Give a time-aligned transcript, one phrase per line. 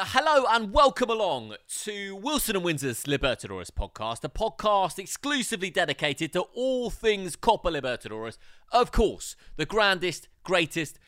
[0.00, 6.32] Uh, hello and welcome along to Wilson and Windsor's Libertadores podcast, a podcast exclusively dedicated
[6.32, 8.38] to all things Copa Libertadores.
[8.72, 10.98] Of course, the grandest, greatest,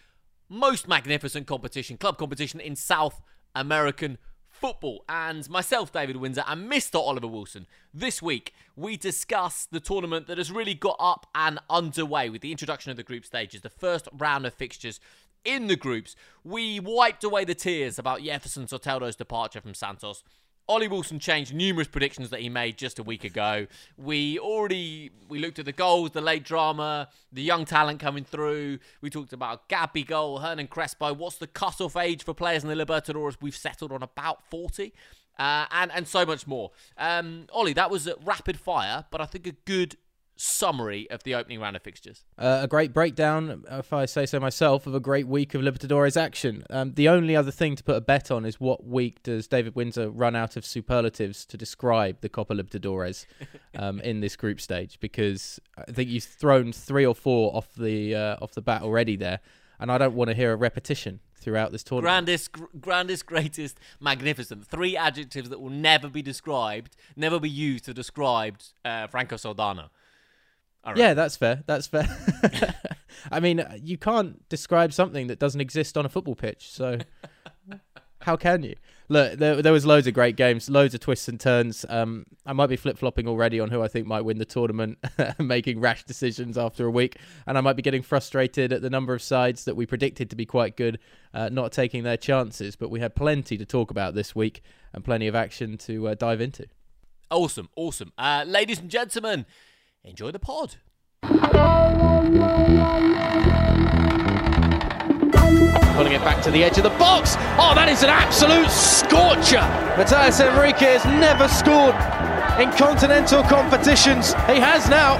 [0.50, 3.22] most magnificent competition, club competition in South
[3.54, 4.18] American
[4.50, 5.06] football.
[5.08, 6.96] And myself, David Windsor, and Mr.
[6.96, 7.66] Oliver Wilson.
[7.94, 12.50] This week, we discuss the tournament that has really got up and underway with the
[12.50, 15.00] introduction of the group stages, the first round of fixtures
[15.44, 16.16] in the groups.
[16.44, 20.22] We wiped away the tears about Jefferson Soteldo's departure from Santos.
[20.68, 23.66] Ollie Wilson changed numerous predictions that he made just a week ago.
[23.96, 28.78] We already we looked at the goals, the late drama, the young talent coming through.
[29.00, 31.12] We talked about Gabigol, Hernan Crespo.
[31.14, 33.36] What's the cut-off age for players in the Libertadores?
[33.40, 34.92] We've settled on about 40.
[35.38, 36.70] Uh, and and so much more.
[36.98, 39.96] Um, Ollie, that was a rapid fire, but I think a good
[40.36, 42.24] summary of the opening round of fixtures.
[42.38, 46.20] Uh, a great breakdown, if I say so myself, of a great week of Libertadores
[46.20, 46.64] action.
[46.70, 49.74] Um, the only other thing to put a bet on is what week does David
[49.74, 53.26] Windsor run out of superlatives to describe the Copa Libertadores
[53.76, 54.98] um, in this group stage?
[55.00, 59.16] Because I think you've thrown three or four off the uh, off the bat already
[59.16, 59.40] there,
[59.78, 62.26] and I don't want to hear a repetition throughout this tournament.
[62.26, 64.66] Grandest, gr- grandest, greatest, magnificent.
[64.66, 69.90] Three adjectives that will never be described, never be used to describe uh, Franco Soldano.
[70.96, 71.62] Yeah, that's fair.
[71.66, 72.08] That's fair.
[73.30, 76.70] I mean, you can't describe something that doesn't exist on a football pitch.
[76.70, 76.98] So
[78.22, 78.74] how can you?
[79.08, 81.84] Look, there, there was loads of great games, loads of twists and turns.
[81.88, 84.98] Um, I might be flip flopping already on who I think might win the tournament,
[85.38, 89.12] making rash decisions after a week, and I might be getting frustrated at the number
[89.12, 90.98] of sides that we predicted to be quite good,
[91.34, 92.74] uh, not taking their chances.
[92.74, 96.14] But we had plenty to talk about this week and plenty of action to uh,
[96.14, 96.66] dive into.
[97.30, 99.46] Awesome, awesome, uh, ladies and gentlemen
[100.04, 100.76] enjoy the pod.
[105.94, 107.36] Pulling it back to the edge of the box.
[107.58, 109.62] Oh, that is an absolute scorcher.
[109.96, 111.94] Matthias Enrique has never scored
[112.58, 114.32] in continental competitions.
[114.50, 115.18] He has now.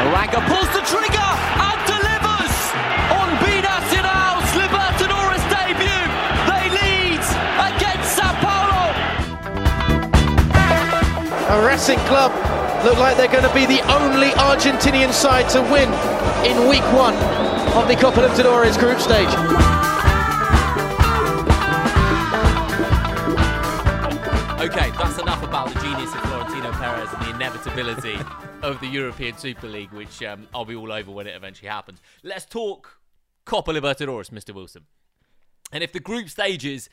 [0.00, 1.27] Aranga pulls the trigger
[11.50, 12.30] A Racing Club
[12.84, 15.88] look like they're going to be the only Argentinian side to win
[16.44, 17.14] in week one
[17.74, 19.28] of the Copa Libertadores group stage.
[24.60, 28.18] Okay, that's enough about the genius of Florentino Perez and the inevitability
[28.60, 32.02] of the European Super League, which um, I'll be all over when it eventually happens.
[32.22, 33.00] Let's talk
[33.46, 34.54] Copa Libertadores, Mr.
[34.54, 34.84] Wilson.
[35.72, 36.90] And if the group stages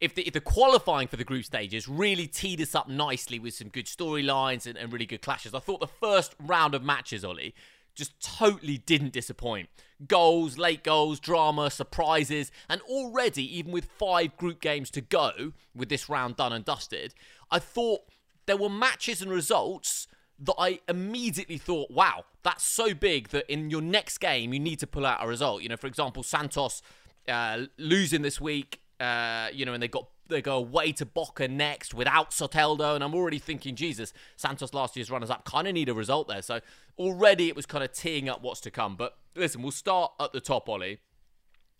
[0.00, 3.54] if the, if the qualifying for the group stages really teed us up nicely with
[3.54, 7.24] some good storylines and, and really good clashes, I thought the first round of matches,
[7.24, 7.54] Ollie,
[7.94, 9.68] just totally didn't disappoint.
[10.06, 15.88] Goals, late goals, drama, surprises, and already, even with five group games to go, with
[15.88, 17.14] this round done and dusted,
[17.50, 18.02] I thought
[18.46, 20.06] there were matches and results
[20.38, 24.78] that I immediately thought, wow, that's so big that in your next game you need
[24.78, 25.62] to pull out a result.
[25.62, 26.80] You know, for example, Santos
[27.26, 31.48] uh, losing this week uh, you know, and they got they go away to Boca
[31.48, 35.74] next without Soteldo, and I'm already thinking, Jesus, Santos last year's runners up kind of
[35.74, 36.42] need a result there.
[36.42, 36.60] So
[36.98, 38.96] already it was kind of teeing up what's to come.
[38.96, 41.00] But listen, we'll start at the top, Ollie.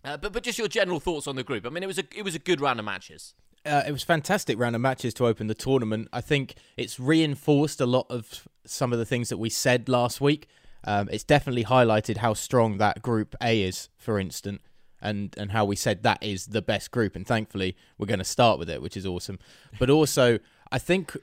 [0.04, 1.66] Uh, but but just your general thoughts on the group.
[1.66, 3.34] I mean, it was a it was a good round of matches.
[3.66, 6.08] Uh, it was fantastic round of matches to open the tournament.
[6.12, 10.20] I think it's reinforced a lot of some of the things that we said last
[10.20, 10.48] week.
[10.84, 14.62] Um, it's definitely highlighted how strong that Group A is, for instance
[15.00, 18.24] and and how we said that is the best group and thankfully we're going to
[18.24, 19.38] start with it which is awesome.
[19.78, 20.38] But also
[20.70, 21.16] i think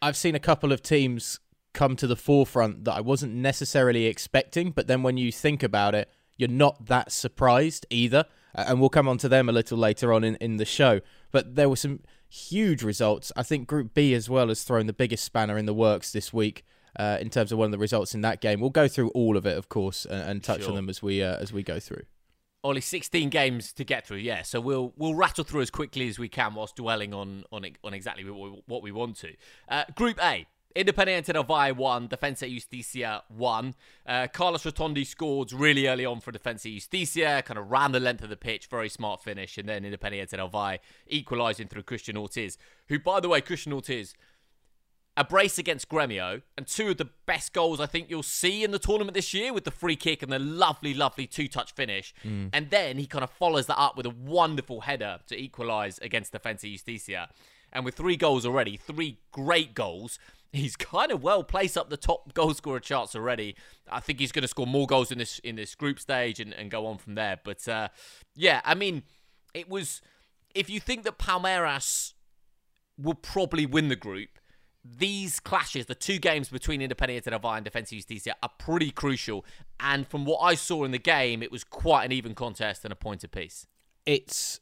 [0.00, 1.40] i've seen a couple of teams
[1.72, 5.94] come to the forefront that i wasn't necessarily expecting but then when you think about
[5.94, 8.26] it you're not that surprised either.
[8.54, 11.00] And we'll come on to them a little later on in, in the show.
[11.30, 13.30] But there were some huge results.
[13.36, 16.32] I think group b as well has thrown the biggest spanner in the works this
[16.32, 16.64] week
[16.98, 18.60] uh, in terms of one of the results in that game.
[18.60, 20.70] We'll go through all of it of course and, and touch sure.
[20.70, 22.04] on them as we uh, as we go through
[22.66, 24.42] only 16 games to get through, yeah.
[24.42, 27.94] So we'll we'll rattle through as quickly as we can whilst dwelling on on on
[27.94, 29.32] exactly what we, what we want to.
[29.68, 30.46] Uh, Group A.
[30.76, 33.74] Independiente del Valle won, Defensa Justicia won.
[34.04, 38.22] Uh, Carlos Rotondi scored really early on for Defensa Justicia, kind of ran the length
[38.22, 40.76] of the pitch, very smart finish, and then Independiente del Valle
[41.08, 42.58] equalising through Christian Ortiz,
[42.88, 44.12] who, by the way, Christian Ortiz
[45.16, 48.70] a brace against Gremio, and two of the best goals I think you'll see in
[48.70, 52.14] the tournament this year with the free kick and the lovely, lovely two touch finish.
[52.24, 52.50] Mm.
[52.52, 56.32] And then he kind of follows that up with a wonderful header to equalise against
[56.32, 57.30] Defensa Justicia.
[57.72, 60.18] And with three goals already, three great goals,
[60.52, 63.56] he's kind of well placed up the top goal scorer charts already.
[63.90, 66.52] I think he's going to score more goals in this in this group stage and,
[66.52, 67.38] and go on from there.
[67.42, 67.88] But uh,
[68.34, 69.02] yeah, I mean,
[69.54, 70.02] it was
[70.54, 72.12] if you think that Palmeiras
[72.98, 74.38] will probably win the group,
[74.98, 79.44] these clashes, the two games between Independiente del Valle and Defensa Justicia, are pretty crucial.
[79.80, 82.92] And from what I saw in the game, it was quite an even contest and
[82.92, 83.66] a point apiece.
[84.04, 84.60] It's.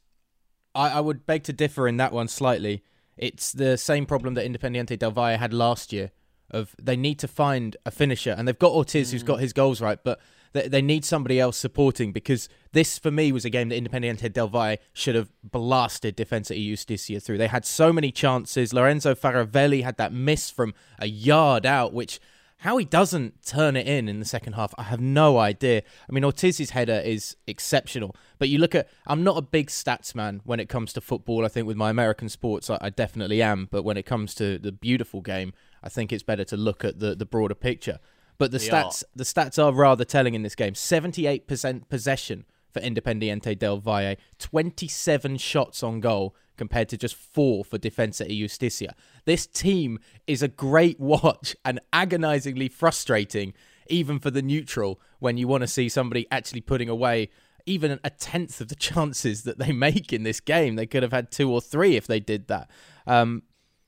[0.73, 2.83] I, I would beg to differ in that one slightly.
[3.17, 6.11] It's the same problem that Independiente del Valle had last year.
[6.51, 9.27] Of they need to find a finisher, and they've got Ortiz, who's mm.
[9.27, 10.19] got his goals right, but
[10.55, 14.31] they, they need somebody else supporting because this, for me, was a game that Independiente
[14.31, 17.37] del Valle should have blasted Defensa y Justicia through.
[17.37, 18.73] They had so many chances.
[18.73, 22.19] Lorenzo Faravelli had that miss from a yard out, which
[22.59, 25.83] how he doesn't turn it in in the second half, I have no idea.
[26.09, 30.15] I mean, Ortiz's header is exceptional, but you look at, I'm not a big stats
[30.15, 31.45] man when it comes to football.
[31.45, 34.57] I think with my American sports, I, I definitely am, but when it comes to
[34.57, 35.53] the beautiful game,
[35.83, 37.99] I think it's better to look at the, the broader picture.
[38.37, 40.73] But the They stats, the stats are rather telling in this game.
[40.73, 47.77] 78% possession for Independiente del Valle, 27 shots on goal compared to just four for
[47.77, 48.93] Defensa y Justicia.
[49.25, 53.53] This team is a great watch and agonizingly frustrating,
[53.87, 57.29] even for the neutral, when you want to see somebody actually putting away
[57.65, 60.75] even a tenth of the chances that they make in this game.
[60.75, 62.69] They could have had two or three if they did that.
[63.07, 63.43] Um,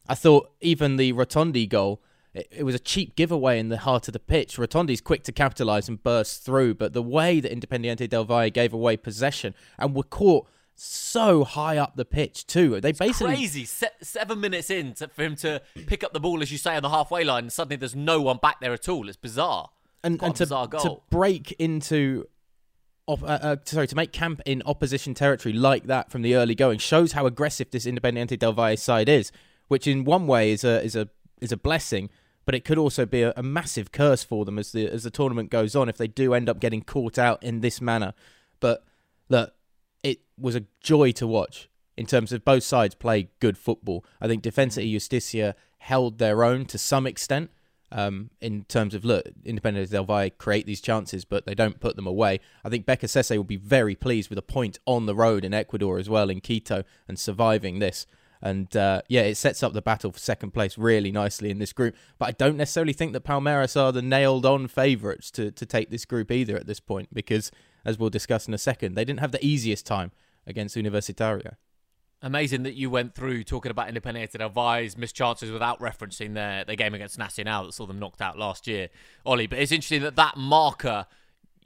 [0.09, 2.01] I thought even the Rotondi goal,
[2.37, 4.57] it, it was a cheap giveaway in the heart of the pitch.
[4.57, 8.73] Rotondi's quick to capitalise and burst through, but the way that Independiente del Valle gave
[8.73, 12.79] away possession and were caught so high up the pitch too.
[12.79, 13.65] They basically Crazy.
[13.65, 16.75] Se- seven minutes in to, for him to pick up the ball, as you say,
[16.75, 19.07] on the halfway line, and suddenly there's no one back there at all.
[19.07, 19.69] It's bizarre.
[20.03, 22.27] and, and to, bizarre to break into
[23.07, 26.53] op- uh, uh, sorry to make camp in opposition territory like that from the early
[26.53, 29.31] going shows how aggressive this Independiente del Valle side is,
[29.69, 31.09] which in one way is a is a
[31.41, 32.09] is a blessing,
[32.47, 35.11] but it could also be a, a massive curse for them as the as the
[35.11, 38.13] tournament goes on if they do end up getting caught out in this manner.
[38.61, 38.85] But
[39.27, 39.53] look,
[40.01, 44.05] it was a joy to watch in terms of both sides play good football.
[44.21, 47.51] I think Defensa y Justicia held their own to some extent
[47.91, 51.97] um, in terms of look, Independiente del Valle create these chances, but they don't put
[51.97, 52.39] them away.
[52.63, 55.99] I think Beccacece will be very pleased with a point on the road in Ecuador
[55.99, 58.07] as well in Quito and surviving this.
[58.41, 61.73] And uh, yeah, it sets up the battle for second place really nicely in this
[61.73, 61.95] group.
[62.17, 65.89] But I don't necessarily think that Palmeiras are the nailed on favourites to, to take
[65.89, 67.51] this group either at this point because,
[67.83, 70.11] as we'll discuss in a second, they didn't have the easiest time
[70.45, 71.55] against Universitario.
[72.21, 76.65] Amazing that you went through talking about Independiente del Valle's missed chances without referencing their,
[76.65, 78.89] their game against Nacional that saw them knocked out last year,
[79.23, 79.45] Ollie.
[79.45, 81.05] But it's interesting that that marker,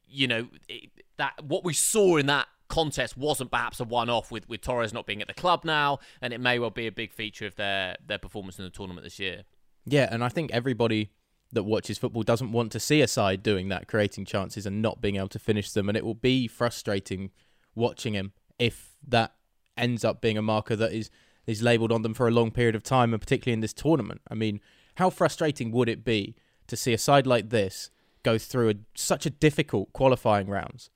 [0.09, 4.47] you know, it, that what we saw in that contest wasn't perhaps a one-off with,
[4.49, 7.11] with Torres not being at the club now, and it may well be a big
[7.11, 9.43] feature of their, their performance in the tournament this year.
[9.85, 11.11] Yeah, and I think everybody
[11.51, 15.01] that watches football doesn't want to see a side doing that, creating chances and not
[15.01, 15.89] being able to finish them.
[15.89, 17.31] And it will be frustrating
[17.75, 19.33] watching him if that
[19.75, 21.09] ends up being a marker that is
[21.47, 24.21] is labelled on them for a long period of time, and particularly in this tournament.
[24.29, 24.61] I mean,
[24.95, 26.35] how frustrating would it be
[26.67, 27.89] to see a side like this
[28.23, 30.91] go through a, such a difficult qualifying rounds,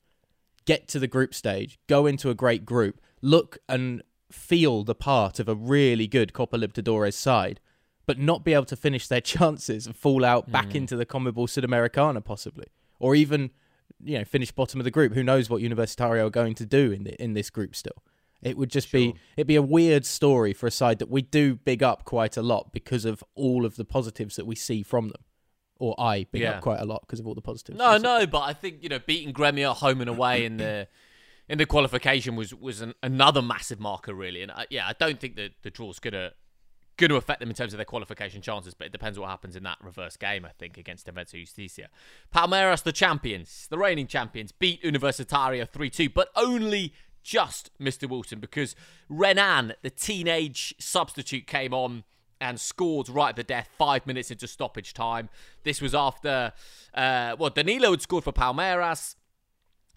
[0.66, 5.38] get to the group stage, go into a great group, look and feel the part
[5.38, 7.60] of a really good Copa Libertadores side,
[8.04, 10.76] but not be able to finish their chances and fall out back mm.
[10.76, 12.66] into the Conmebol Sudamericana possibly,
[12.98, 13.50] or even
[14.02, 15.14] you know finish bottom of the group.
[15.14, 18.02] Who knows what Universitario are going to do in the, in this group still?
[18.42, 21.56] It would just be it'd be a weird story for a side that we do
[21.56, 25.08] big up quite a lot because of all of the positives that we see from
[25.08, 25.22] them,
[25.78, 26.52] or I big Yeah.
[26.52, 27.78] up quite a lot because of all the positives.
[27.78, 30.88] No, no, but I think you know beating Gremio home and away in the
[31.48, 34.42] in the qualification was was an, another massive marker, really.
[34.42, 36.32] And I, yeah, I don't think that the draw's gonna
[36.98, 39.54] going to affect them in terms of their qualification chances, but it depends what happens
[39.54, 40.46] in that reverse game.
[40.46, 41.88] I think against Defensa Justicia,
[42.34, 48.08] Palmeiras, the champions, the reigning champions, beat Universitario three two, but only just Mr.
[48.08, 48.74] Wilson because
[49.10, 52.04] Renan, the teenage substitute, came on
[52.40, 55.28] and scored right at the death five minutes into stoppage time.
[55.62, 56.52] This was after,
[56.94, 59.16] uh, well, Danilo had scored for Palmeiras.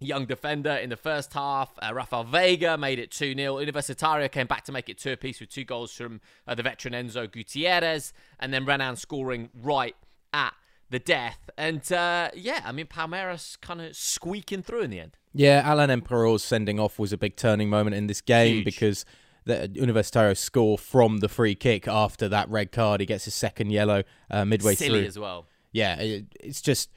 [0.01, 1.71] Young defender in the first half.
[1.81, 3.55] Uh, Rafael Veiga made it 2 0.
[3.55, 6.93] Universitario came back to make it two apiece with two goals from uh, the veteran
[6.93, 8.13] Enzo Gutierrez.
[8.39, 9.97] And then Renan scoring right
[10.31, 10.53] at
[10.89, 11.49] the death.
[11.57, 15.17] And uh, yeah, I mean, Palmeiras kind of squeaking through in the end.
[15.33, 18.65] Yeah, Alan Empereur's sending off was a big turning moment in this game Huge.
[18.65, 19.05] because
[19.49, 22.99] the Universitario score from the free kick after that red card.
[23.01, 25.07] He gets his second yellow uh, midway Silly through.
[25.07, 25.47] as well.
[25.71, 26.89] yeah, it, it's just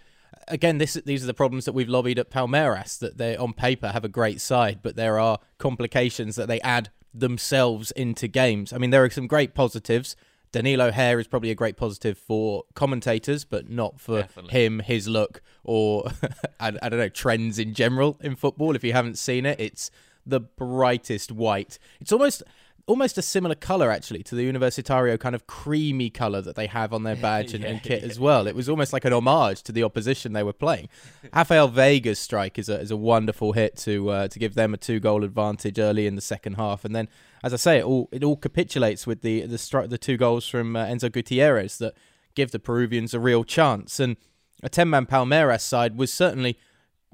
[0.48, 3.88] again this these are the problems that we've lobbied at Palmeiras that they on paper
[3.88, 8.72] have a great side, but there are complications that they add themselves into games.
[8.72, 10.16] I mean, there are some great positives.
[10.50, 14.50] Danilo hair is probably a great positive for commentators, but not for Definitely.
[14.64, 16.10] him, his look, or
[16.60, 18.76] I, I don't know trends in general in football.
[18.76, 19.90] If you haven't seen it, it's
[20.26, 21.78] the brightest white.
[22.00, 22.42] It's almost
[22.86, 26.92] almost a similar color actually to the Universitario kind of creamy color that they have
[26.92, 28.08] on their badge and, Yeah, and kit yeah.
[28.08, 28.48] as well.
[28.48, 30.88] It was almost like an homage to the opposition they were playing.
[31.32, 34.76] Rafael Veiga's strike is a is a wonderful hit to uh, to give them a
[34.76, 37.08] two goal advantage early in the second half, and then
[37.44, 40.48] as I say, it all it all capitulates with the the stri- the two goals
[40.48, 41.94] from uh, Enzo Gutierrez that
[42.34, 44.00] give the Peruvians a real chance.
[44.00, 44.16] And
[44.62, 46.58] a ten man Palmeiras side was certainly,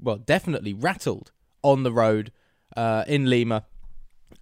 [0.01, 2.31] well, definitely rattled on the road
[2.75, 3.65] uh, in Lima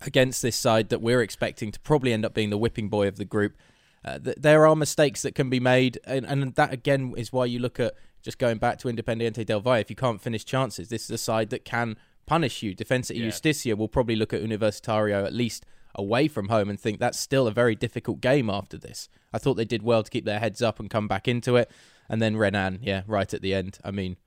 [0.02, 3.18] against this side that we're expecting to probably end up being the whipping boy of
[3.18, 3.58] the group.
[4.06, 7.46] Uh, th- there are mistakes that can be made, and, and that again is why
[7.46, 9.76] you look at just going back to Independiente del Valle.
[9.76, 12.76] If you can't finish chances, this is a side that can punish you.
[12.76, 13.26] Defensa Yeah.
[13.26, 15.66] Justicia will probably look at Universitario at least
[15.96, 19.10] away from home and think that's still a very difficult game after this.
[19.34, 21.72] I thought they did well to keep their heads up and come back into it.
[22.10, 23.80] And then Renan, yeah, right at the end.
[23.84, 24.18] I mean,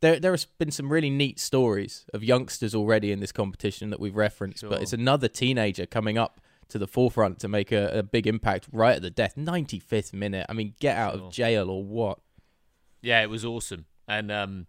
[0.00, 4.00] there there has been some really neat stories of youngsters already in this competition that
[4.00, 8.02] we've referenced, but it's another teenager coming up to the forefront to make a, a
[8.02, 9.34] big impact right at the death.
[9.36, 10.44] 95th minute.
[10.48, 11.26] I mean, get out Sure.
[11.26, 12.18] of jail or what?
[13.00, 14.66] Yeah, it was awesome, and um,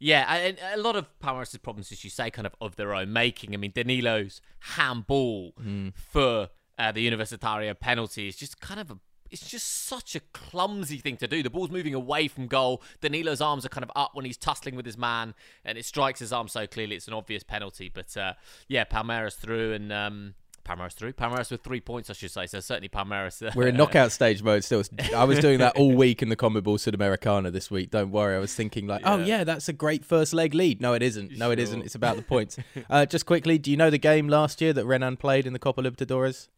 [0.00, 3.12] yeah, and a lot of Palmeiras' problems, as you say, kind of of their own
[3.12, 3.54] making.
[3.54, 5.52] I mean, Danilo's handball
[5.94, 6.48] for
[6.78, 8.98] uh, the Universitario penalty is just kind of a.
[9.30, 11.42] It's just such a clumsy thing to do.
[11.42, 12.82] The ball's moving away from goal.
[13.00, 16.20] Danilo's arms are kind of up when he's tussling with his man, and it strikes
[16.20, 16.96] his arm so clearly.
[16.96, 17.90] It's an obvious penalty.
[17.92, 18.34] But uh,
[18.68, 21.12] yeah, Palmeiras through, and um, Palmeiras through.
[21.14, 22.46] Palmeiras with three points, I should say.
[22.46, 23.46] So certainly Palmeiras.
[23.46, 24.82] uh, We're in knockout stage mode still.
[25.14, 27.90] I was doing that all week in the Conmebol Sudamericana this week.
[27.90, 28.36] Don't worry.
[28.36, 29.24] I was thinking like, oh Yeah.
[29.38, 30.80] yeah, that's a great first leg lead.
[30.80, 31.36] No, it isn't.
[31.38, 31.82] No, it isn't.
[31.82, 32.58] It's about the points.
[32.90, 35.58] uh, just quickly, do you know the game last year that Renan played in the
[35.58, 36.48] Copa Libertadores?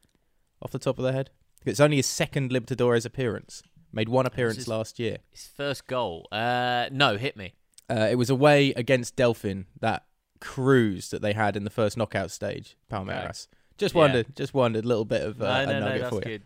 [0.62, 1.30] Off the top of the head,
[1.64, 3.62] it's only his second Libertadores appearance.
[3.92, 5.18] Made one appearance his- last year.
[5.30, 6.28] His first goal.
[6.30, 7.54] Uh, no, hit me.
[7.90, 9.64] Uh, it was away against Delfín.
[9.80, 10.04] That
[10.40, 13.48] cruise that they had in the first knockout stage, Palmeiras.
[13.78, 14.00] Just Yeah.
[14.00, 14.36] wondered.
[14.36, 14.84] Just wondered.
[14.84, 16.38] A little bit of uh, no, a no, no, nugget that's for you.
[16.38, 16.42] good.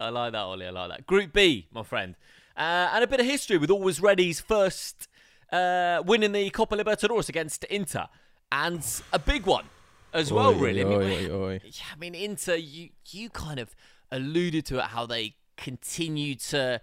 [0.00, 0.66] I like that, Ollie.
[0.66, 1.06] I like that.
[1.06, 2.16] Group B, my friend,
[2.56, 5.08] uh, and a bit of history with Always Ready's first
[5.52, 8.06] uh, win in the Copa Libertadores against Inter,
[8.52, 9.66] and a big one
[10.12, 10.54] as well.
[10.54, 11.60] Oi, really, I mean, oi.
[11.64, 13.74] yeah, I mean, Inter, you you kind of
[14.10, 16.80] alluded to it how they continue to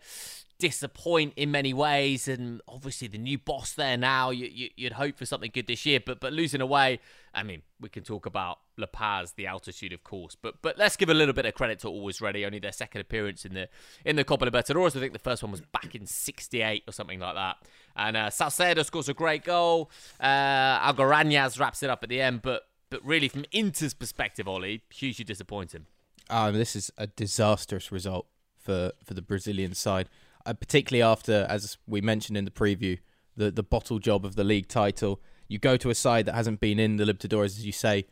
[0.63, 4.29] disappoint in many ways, and obviously the new boss there now.
[4.29, 6.99] You, you'd hope for something good this year, but but losing away.
[7.33, 10.95] I mean, we can talk about La Paz, the altitude, of course, but but let's
[10.95, 12.45] give a little bit of credit to Always Ready.
[12.45, 13.67] Only their second appearance in the
[14.05, 14.95] in the Copa Libertadores.
[14.95, 17.57] I think the first one was back in '68 or something like that.
[17.95, 19.91] And uh, Salcedo scores a great goal.
[20.19, 24.83] Uh, Algarañas wraps it up at the end, but but really from Inter's perspective, Ollie,
[24.93, 25.87] hugely disappointing.
[26.29, 28.27] Um, this is a disastrous result
[28.59, 30.09] for, for the Brazilian side,
[30.45, 32.99] uh, particularly after, as we mentioned in the preview,
[33.35, 35.21] the, the bottle job of the league title.
[35.47, 38.05] You go to a side that hasn't been in the Libertadores, as you say,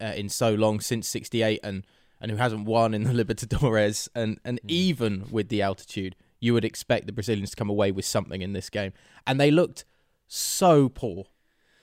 [0.00, 1.84] uh, in so long since '68, and
[2.20, 6.64] and who hasn't won in the Libertadores, and and even with the altitude, you would
[6.64, 8.92] expect the Brazilians to come away with something in this game,
[9.26, 9.84] and they looked
[10.26, 11.26] so poor.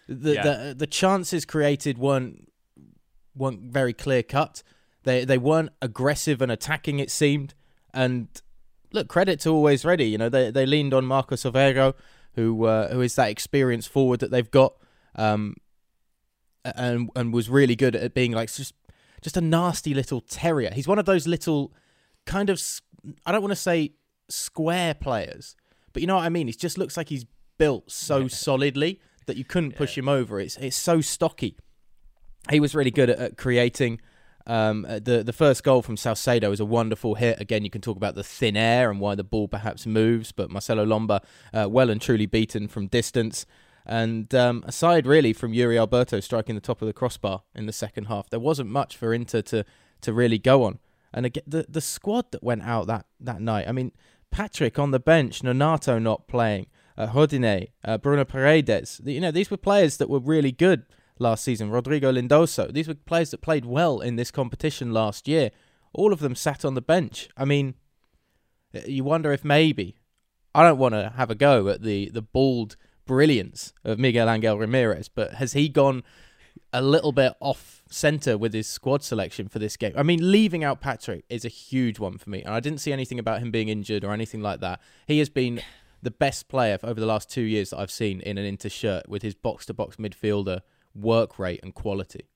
[0.07, 0.43] The Yeah.
[0.43, 2.51] the the chances created weren't
[3.35, 4.63] weren't very clear cut.
[5.05, 6.99] They they weren't aggressive and attacking.
[6.99, 7.53] It seemed.
[7.93, 8.27] And
[8.91, 10.05] look, credit to always ready.
[10.05, 11.95] You know they they leaned on Marcos Overo,
[12.33, 14.73] who uh, who is that experienced forward that they've got,
[15.15, 15.55] um,
[16.63, 18.73] and and was really good at being like just
[19.21, 20.71] just a nasty little terrier.
[20.73, 21.71] He's one of those little
[22.25, 22.61] kind of
[23.25, 23.93] I don't want to say
[24.27, 25.55] square players,
[25.93, 26.47] but you know what I mean.
[26.47, 27.25] He just looks like he's
[27.57, 30.39] built so solidly that you couldn't push him over.
[30.39, 31.57] It's it's so stocky.
[32.49, 34.01] He was really good at, at creating.
[34.47, 37.41] Um, uh, the the first goal from Salcedo is a wonderful hit.
[37.41, 40.51] Again, you can talk about the thin air and why the ball perhaps moves, but
[40.51, 41.23] Marcelo Lomba,
[41.53, 43.45] uh, well and truly beaten from distance.
[43.85, 47.73] And um, aside really from Yuri Alberto striking the top of the crossbar in the
[47.73, 49.65] second half, there wasn't much for Inter to
[50.01, 50.79] to really go on.
[51.13, 53.67] And again, the the squad that went out that that night.
[53.67, 53.91] I mean,
[54.31, 59.01] Patrick on the bench, Nonato not playing, uh, Rodinei, uh, Bruno Praxedes.
[59.05, 60.85] You know, these were players that were really good
[61.19, 61.69] last season.
[61.69, 62.71] Rodrigo Lindoso.
[62.73, 65.51] These were players that played well in this competition last year.
[65.93, 67.29] All of them sat on the bench.
[67.37, 67.75] I mean,
[68.85, 69.95] you wonder if maybe
[70.53, 74.57] I don't want to have a go at the the bald brilliance of Miguel Angel
[74.57, 76.03] Ramirez, but has he gone
[76.73, 79.93] a little bit off center with his squad selection for this game?
[79.95, 82.91] I mean, leaving out Patrick is a huge one for me, and I didn't see
[82.91, 84.81] anything about him being injured or anything like that.
[85.07, 85.61] He has been
[86.01, 89.09] the best player over the last two years that I've seen in an Inter shirt
[89.09, 90.61] with his box to box midfielder
[90.95, 92.29] work rate and quality.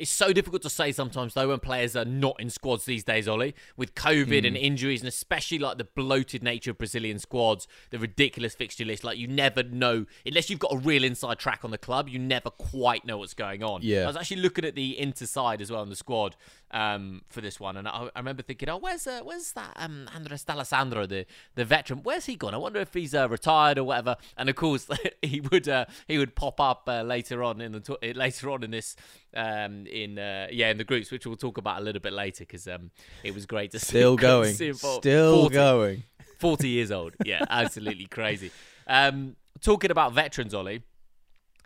[0.00, 3.28] It's so difficult to say sometimes though when players are not in squads these days,
[3.28, 4.46] Ollie, with COVID mm.
[4.46, 9.04] and injuries, and especially like the bloated nature of Brazilian squads, the ridiculous fixture list.
[9.04, 12.18] Like you never know unless you've got a real inside track on the club, you
[12.18, 13.80] never quite know what's going on.
[13.82, 16.34] Yeah, I was actually looking at the Inter side as well in the squad
[16.70, 20.08] um, for this one, and I, I remember thinking, oh, where's uh, where's that um,
[20.14, 21.26] Andres D'Alessandro, the
[21.56, 22.00] the veteran?
[22.04, 22.54] Where's he gone?
[22.54, 24.16] I wonder if he's uh, retired or whatever.
[24.38, 24.88] And of course,
[25.22, 28.70] he would uh, he would pop up uh, later on in the later on in
[28.70, 28.96] this
[29.34, 32.44] um, in uh, yeah in the groups, which we'll talk about a little bit later
[32.44, 32.90] because um,
[33.22, 33.86] it was great to see.
[33.86, 36.02] Still going, still 40, going.
[36.38, 38.50] Forty years old, yeah, absolutely crazy.
[38.86, 40.82] Um, talking about veterans, Ollie,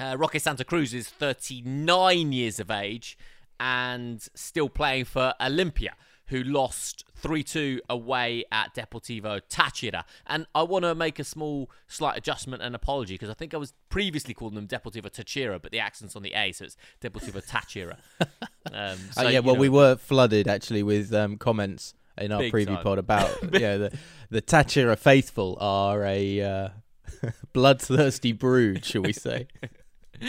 [0.00, 3.16] uh, Roque Santa Cruz is 39 years of age
[3.60, 5.90] and still playing for Olimpia
[6.28, 10.04] who lost 3 2 away at Deportivo Táchira.
[10.26, 13.56] And I want to make a small, slight adjustment and apology because I think I
[13.56, 17.46] was previously calling them Deportivo Táchira, but the accent's on the A, so it's Deportivo
[17.46, 17.96] Táchira.
[18.72, 22.42] um, so, uh, yeah, well, know, we were flooded actually with um, comments in our
[22.42, 22.82] preview time.
[22.84, 23.98] pod about yeah the
[24.30, 26.68] the Táchira faithful are a uh,
[27.52, 29.48] bloodthirsty brood, shall we say?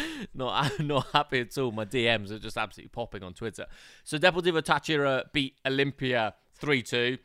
[0.33, 1.71] not not happy at all.
[1.71, 3.65] My DMs are just absolutely popping on Twitter.
[4.03, 7.19] So Deportivo Táchira beat Olimpia 3-2.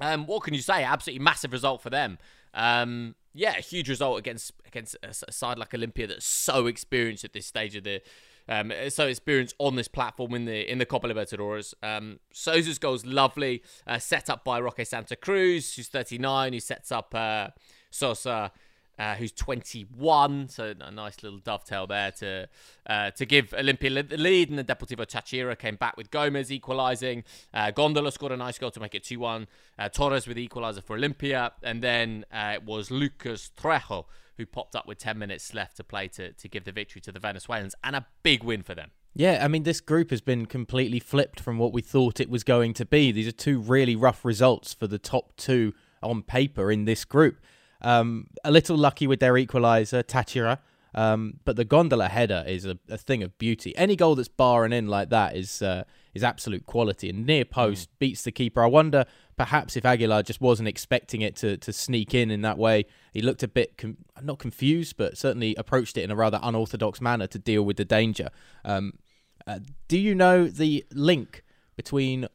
[0.00, 0.84] Um, what can you say?
[0.84, 2.18] Absolutely massive result for them.
[2.54, 7.46] Um, yeah, huge result against against a side like Olimpia that's so experienced at this
[7.46, 8.02] stage of the
[8.48, 11.74] um, so experienced on this platform in the in the Copa Libertadores.
[11.82, 16.92] Um, Sousa's goal's lovely, uh, set up by Roque Santa Cruz, who's 39, who sets
[16.92, 17.48] up uh,
[17.90, 18.52] Sosa
[18.98, 20.48] uh, who's 21.
[20.48, 22.48] So a nice little dovetail there to
[22.86, 24.50] uh, to give Olimpia the lead.
[24.50, 27.24] And the Deportivo Táchira came back with Gomez equalising.
[27.52, 29.46] Uh, Gondola scored a nice goal to make it 2 1.
[29.78, 31.52] Uh, Torres with the equaliser for Olimpia.
[31.62, 34.06] And then uh, it was Lucas Trejo
[34.38, 37.12] who popped up with 10 minutes left to play to, to give the victory to
[37.12, 37.74] the Venezuelans.
[37.84, 38.90] And a big win for them.
[39.14, 42.44] Yeah, I mean, this group has been completely flipped from what we thought it was
[42.44, 43.12] going to be.
[43.12, 47.36] These are two really rough results for the top two on paper in this group.
[47.82, 50.58] Um, a little lucky with their equaliser, Táchira.
[50.94, 53.74] Um, but the gondola header is a, a, thing of beauty.
[53.76, 57.08] Any goal that's barring in like that is uh, is absolute quality.
[57.08, 57.98] And near post mm.
[57.98, 58.62] beats the keeper.
[58.62, 62.58] I wonder perhaps if Aguilar just wasn't expecting it to to sneak in in that
[62.58, 62.84] way.
[63.14, 67.00] He looked a bit com- not confused, but certainly approached it in a rather unorthodox
[67.00, 68.28] manner to deal with the danger.
[68.64, 68.98] Um,
[69.46, 71.42] uh, do you know the link
[71.74, 72.28] between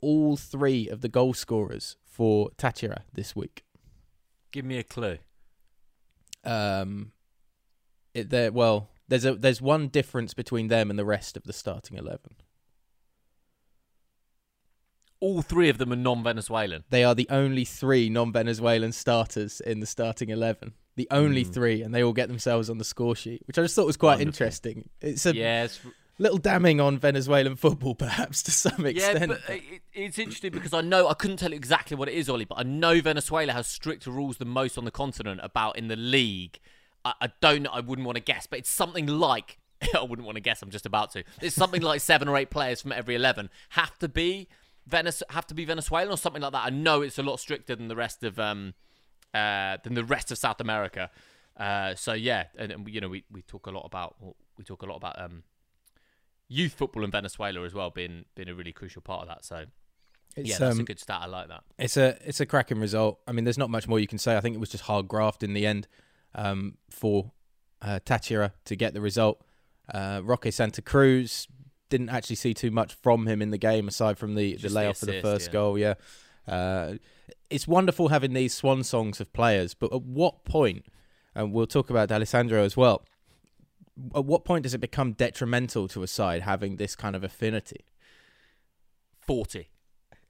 [0.00, 3.65] all three of the goal scorers for Táchira this week?
[4.56, 5.18] Give me a clue.
[6.42, 7.12] Um,
[8.14, 8.50] it, there.
[8.50, 12.36] Well, there's a there's one difference between them and the rest of the starting eleven.
[15.20, 16.84] All three of them are non-Venezuelan.
[16.88, 20.72] They are the only three non-Venezuelan starters in the starting eleven.
[20.94, 21.52] The only mm.
[21.52, 23.98] three, and they all get themselves on the score sheet, which I just thought was
[23.98, 24.28] quite Wonderful.
[24.28, 24.88] interesting.
[25.02, 25.80] It's a yes.
[25.84, 29.20] Yeah, little damning on Venezuelan football, perhaps to some extent.
[29.20, 32.14] Yeah, but it, it's interesting because I know I couldn't tell you exactly what it
[32.14, 35.76] is, Ollie, but I know Venezuela has stricter rules than most on the continent about
[35.78, 36.58] in the league.
[37.04, 37.66] I, I don't.
[37.66, 39.58] I wouldn't want to guess, but it's something like
[39.94, 40.62] I wouldn't want to guess.
[40.62, 41.24] I'm just about to.
[41.40, 44.48] It's something like seven or eight players from every eleven have to be
[44.88, 46.64] Venez- have to be Venezuelan or something like that.
[46.64, 48.74] I know it's a lot stricter than the rest of um
[49.34, 51.10] uh than the rest of South America.
[51.56, 54.16] Uh, so yeah, and, and you know we, we talk a lot about
[54.58, 55.42] we talk a lot about um
[56.48, 59.44] youth football in Venezuela as well being being a really crucial part of that.
[59.44, 59.64] So
[60.36, 61.20] it's, yeah, that's um, a good stat.
[61.22, 61.64] I like that.
[61.78, 63.20] It's a it's a cracking result.
[63.26, 64.36] I mean, there's not much more you can say.
[64.36, 65.88] I think it was just hard graft in the end
[66.34, 67.32] um, for
[67.82, 69.42] uh, Táchira to get the result.
[69.92, 71.48] Uh, Roque Santa Cruz
[71.88, 74.98] didn't actually see too much from him in the game aside from the, the layoff
[74.98, 75.52] for the first yeah.
[75.52, 75.78] goal.
[75.78, 75.94] Yeah,
[76.48, 76.94] uh,
[77.48, 80.86] it's wonderful having these swan songs of players, but at what point?
[81.34, 83.04] And we'll talk about Alessandro as well
[84.14, 87.84] at what point does it become detrimental to a side having this kind of affinity?
[89.20, 89.68] 40.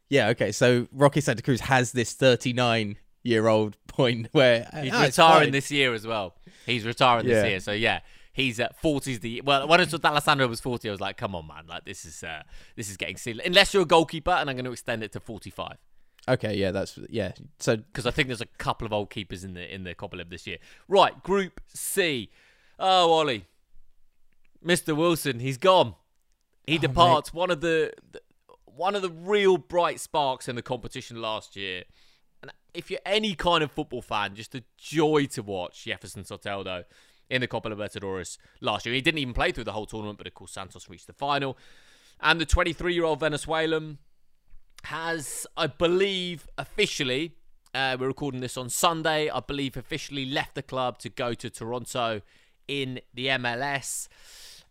[0.09, 0.53] Yeah, okay.
[0.53, 5.71] So Rocky Santa Cruz has this 39 year old point where he's oh, retiring this
[5.71, 6.37] year as well.
[6.65, 7.35] He's retiring yeah.
[7.35, 7.61] this year.
[7.61, 8.01] So yeah,
[8.37, 11.35] he's at 40s the well when I saw Alessandro was 40 I was like come
[11.35, 12.43] on man like this is uh,
[12.77, 15.21] this is getting silly unless you're a goalkeeper and I'm going to extend it to
[15.21, 15.79] 45
[16.29, 19.55] okay yeah that's yeah so because I think there's a couple of old keepers in
[19.55, 22.31] the in the Copa Live this year right group C
[22.79, 23.47] oh Ollie
[24.67, 24.97] Mr.
[24.97, 25.95] Wilson, he's gone.
[26.67, 27.33] He oh, departs.
[27.33, 27.39] Mate.
[27.39, 28.21] One of the, the
[28.65, 31.85] one of the real bright sparks in the competition last year.
[32.43, 36.85] And if you're any kind of football fan, just a joy to watch Jefferson Soteldo
[37.31, 38.95] in the Copa Libertadores last year.
[38.95, 41.57] He didn't even play through the whole tournament, but of course Santos reached the final.
[42.21, 43.99] And the 23-year-old Venezuelan
[44.85, 47.33] has, I believe, officially,
[47.75, 51.51] uh, we're recording this on Sunday, I believe officially left the club to go to
[51.51, 52.23] Toronto
[52.69, 54.09] in the MLS.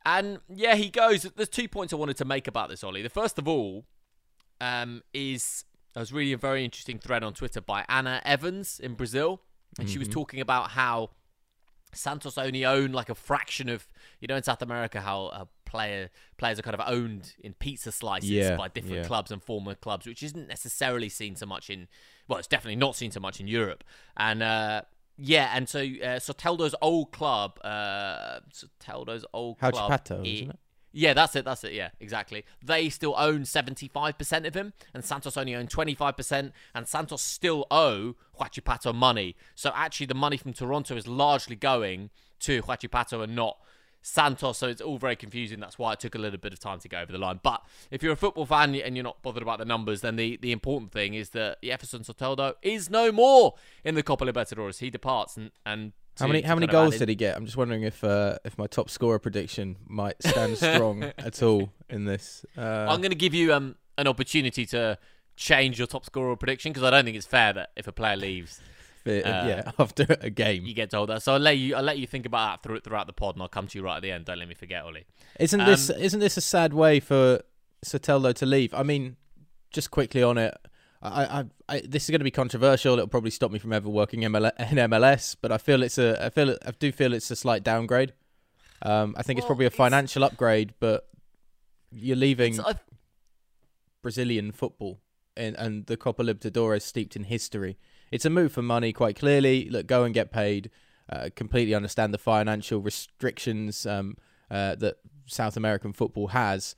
[0.06, 1.24] And yeah, he goes.
[1.24, 3.02] There's two points I wanted to make about this, Ollie.
[3.02, 3.86] The first of all
[4.62, 5.66] um, is
[5.96, 9.42] I was reading a very interesting thread on Twitter by Anna Evans in Brazil,
[9.78, 9.94] and mm-hmm.
[9.94, 11.12] she was talking about how
[11.94, 13.88] Santos only own like a fraction of
[14.20, 17.92] you know in South America how a player players are kind of owned in pizza
[17.92, 19.04] slices yeah, by different yeah.
[19.04, 21.88] clubs and former clubs, which isn't necessarily seen so much in
[22.28, 23.84] well, it's definitely not seen so much in Europe.
[24.18, 24.82] And uh,
[25.18, 30.60] yeah, and so uh, Soteldo's old club, uh, Soteldo's old How club, Chapato, isn't it?
[30.98, 31.44] Yeah, that's it.
[31.44, 31.74] That's it.
[31.74, 32.46] Yeah, exactly.
[32.64, 38.16] They still own 75% of him, and Santos only own 25%, and Santos still owe
[38.40, 39.36] Huachipato money.
[39.56, 43.58] So actually, the money from Toronto is largely going to Huachipato and not
[44.06, 44.60] Santos.
[44.60, 45.60] So it's all very confusing.
[45.60, 47.40] That's why it took a little bit of time to go over the line.
[47.42, 50.38] But if you're a football fan and you're not bothered about the numbers, then the,
[50.38, 54.78] the important thing is that Jefferson Soteldo is no more in the Copa Libertadores.
[54.78, 57.36] He departs and, and how many how many goals did he get?
[57.36, 61.74] I'm just wondering if uh, if my top scorer prediction might stand strong at all
[61.90, 62.46] in this.
[62.58, 62.62] Uh...
[62.88, 64.98] I'm going to give you um, an opportunity to
[65.36, 68.16] change your top scorer prediction because I don't think it's fair that if a player
[68.16, 68.62] leaves,
[69.08, 71.22] uh, yeah, after a game, you get told that.
[71.24, 73.42] So I'll let you I'll let you think about that through, throughout the pod, and
[73.42, 74.26] I'll come to you right at the end.
[74.26, 75.06] Don't let me forget, Ollie.
[75.40, 77.42] Isn't um, this isn't this a sad way for
[77.86, 78.74] Soteldo to leave?
[78.74, 79.18] I mean,
[79.72, 80.58] just quickly on it.
[81.02, 82.94] I, I, I, this is going to be controversial.
[82.94, 86.26] It'll probably stop me from ever working ML, in MLS, but I feel it's a,
[86.26, 88.14] I feel, I do feel it's a slight downgrade.
[88.82, 91.08] Um, I think well, it's probably a financial upgrade, but
[91.92, 92.60] you're leaving
[94.02, 95.00] Brazilian football
[95.38, 97.78] and, and the Copa Libertadores steeped in history.
[98.16, 99.70] It's a move for money, quite clearly.
[99.70, 100.72] Look, go and get paid.
[101.10, 104.16] Uh, completely understand the financial restrictions um,
[104.50, 106.76] uh, that South American football has,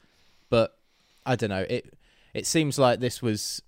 [0.49, 0.79] but
[1.25, 1.65] I don't know.
[1.69, 1.93] It
[2.33, 3.61] it seems like this was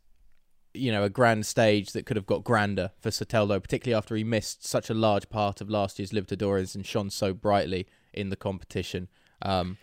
[0.73, 4.23] you know, a grand stage that could have got grander for Soteldo, particularly after he
[4.23, 8.36] missed such a large part of last year's Libertadores and shone so brightly in the
[8.36, 9.08] competition.
[9.41, 9.77] Um,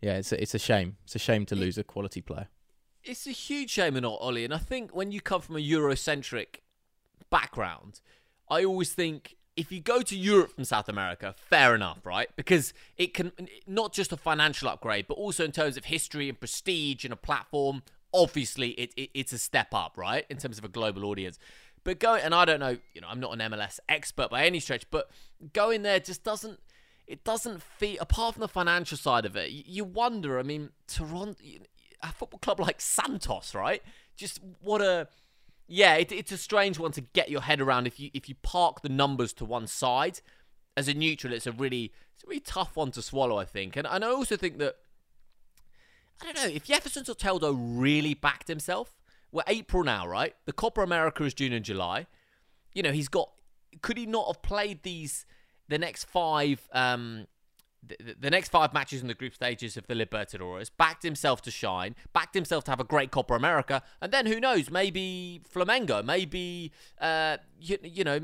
[0.00, 0.96] yeah, it's a, it's a shame.
[1.04, 2.48] It's a shame to lose a quality player.
[3.04, 4.44] It's a huge shame, and not Ollie.
[4.44, 6.56] And I think when you come from a Eurocentric
[7.30, 8.00] background,
[8.50, 12.28] I always think if you go to Europe from South America, fair enough, right?
[12.36, 13.32] Because it can
[13.66, 17.16] not just a financial upgrade, but also in terms of history and prestige and a
[17.16, 17.82] platform
[18.14, 21.38] obviously it, it, it's a step up, right, in terms of a global audience.
[21.84, 24.60] But going and I don't know, you know, I'm not an MLS expert by any
[24.60, 25.10] stretch, but
[25.52, 26.60] going there just doesn't
[27.08, 29.50] it doesn't feel apart from the financial side of it.
[29.50, 30.38] You, wonder.
[30.38, 31.42] I mean, Toronto,
[32.00, 33.82] a football club like Santos, right?
[34.16, 35.08] Just what a
[35.66, 38.34] yeah, it, it's a strange one to get your head around if you if you
[38.42, 40.20] park the numbers to one side.
[40.74, 43.76] As a neutral, it's a really it's a really tough one to swallow, I think.
[43.76, 44.76] And and I also think that
[46.20, 48.94] I don't know if Jefferson Soteldo really backed himself.
[49.32, 50.34] We're April now, right?
[50.44, 52.06] The Copa America is June and July.
[52.74, 53.30] You know, he's got.
[53.80, 55.24] Could he not have played these
[55.68, 57.26] the next five um,
[57.86, 61.50] the, the, next five matches in the group stages of the Libertadores, backed himself to
[61.50, 66.04] shine, backed himself to have a great Copa America, and then who knows, maybe Flamengo,
[66.04, 68.20] maybe, uh, you, you know,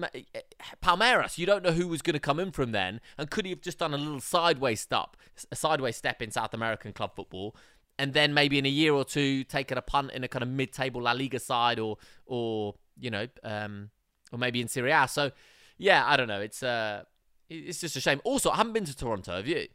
[0.83, 1.39] Palmeiras.
[1.39, 3.61] You don't know who was going to come in from then, and could he have
[3.61, 5.17] just done a little sideways step,
[5.51, 7.57] a sideways step in South American club football,
[7.99, 10.49] and then maybe in a year or two taking a punt in a kind of
[10.49, 13.91] mid-table La Liga side, or or you know, um,
[14.33, 15.09] or maybe in Serie A.
[15.09, 15.33] So
[15.79, 16.41] yeah, I don't know.
[16.41, 17.05] It's uh,
[17.49, 18.21] it's just a shame.
[18.25, 19.37] Also, I haven't been to Toronto.
[19.37, 19.69] Have you?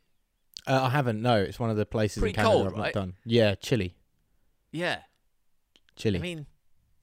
[0.68, 1.22] Uh, I haven't.
[1.22, 2.96] No, it's one of the places Pretty in Canada cold, I've right?
[2.96, 3.14] not done.
[3.26, 3.96] Yeah, chilly.
[4.72, 5.00] Yeah,
[5.96, 6.20] chilly.
[6.20, 6.46] I mean,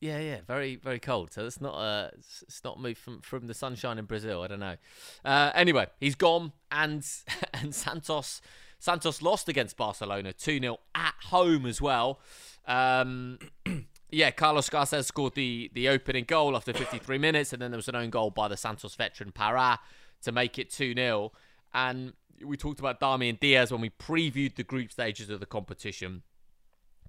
[0.00, 1.32] yeah, yeah, very, very cold.
[1.32, 4.42] So it's not uh, it's not moved from from the sunshine in Brazil.
[4.42, 4.76] I don't know.
[5.24, 7.06] Uh, anyway, he's gone, and
[7.54, 8.40] and Santos
[8.80, 12.20] Santos lost against Barcelona 2 0 at home as well.
[12.66, 13.38] Um,
[14.10, 17.88] yeah, Carlos Garces scored the, the opening goal after 53 minutes, and then there was
[17.88, 19.78] an own goal by the Santos veteran Pará
[20.22, 21.32] to make it 2 0.
[21.72, 26.22] And we talked about Damian Diaz when we previewed the group stages of the competition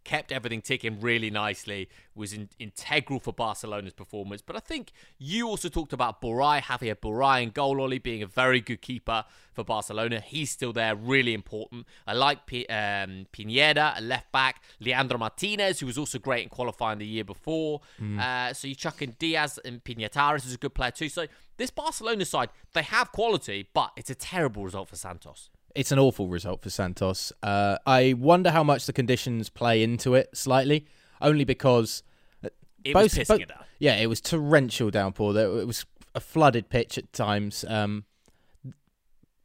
[0.04, 4.42] kept everything ticking really nicely, was in, integral for Barcelona's performance.
[4.42, 8.28] But I think you also talked about Burrai, Javier Burrai and goal Ollie being a
[8.28, 10.20] very good keeper for Barcelona.
[10.20, 11.86] He's still there, really important.
[12.08, 16.50] I like P- um, Pineda, a left back, Leandro Martinez, who was also great in
[16.50, 17.82] qualifying the year before.
[18.02, 18.20] Mm.
[18.20, 21.10] Uh, so you chuck in Diaz and Piñatares is a good player too.
[21.10, 25.51] So this Barcelona side, they have quality, but it's a terrible result for Santos.
[25.76, 27.32] It's an awful result for Santos.
[27.42, 30.86] Uh, I wonder how much the conditions play into it slightly,
[31.22, 32.04] only because
[32.44, 32.50] uh,
[32.84, 33.52] it both, was pissing both, it.
[33.80, 35.38] Yeah, it was torrential downpour.
[35.38, 37.64] It was a flooded pitch at times.
[37.68, 38.06] Um,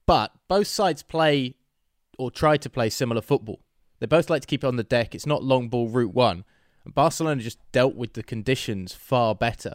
[0.06, 1.54] but both sides play
[2.18, 3.60] or try to play similar football.
[3.98, 5.14] They both like to keep it on the deck.
[5.14, 6.44] It's not long ball route one.
[6.84, 9.74] And Barcelona just dealt with the conditions far better.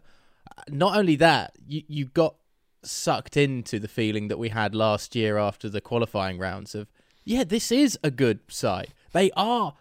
[0.57, 2.35] Uh, not only that, you you got
[2.83, 6.87] sucked into the feeling that we had last year after the qualifying rounds of
[7.23, 8.93] yeah, this is a good side.
[9.13, 9.75] They are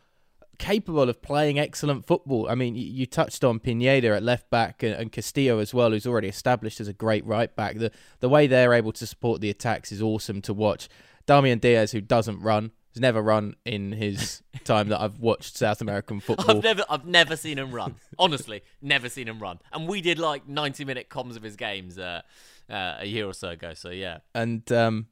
[0.59, 2.49] capable of playing excellent football.
[2.49, 5.91] I mean, you, you touched on Pineda at left back and, and, Castillo as well,
[5.91, 7.79] who's already established as a great right back.
[7.79, 10.89] The the way they're able to support the attacks is awesome to watch.
[11.27, 15.81] Damian Diaz, who doesn't run, has never run in his time that I've watched South
[15.81, 16.59] American football.
[16.59, 17.95] I've never, I've never seen him run.
[18.19, 19.61] Honestly, never seen him run.
[19.73, 22.21] And we did like ninety minute comms of his games uh,
[22.71, 23.75] uh, a year or so ago.
[23.75, 25.07] So yeah, and um,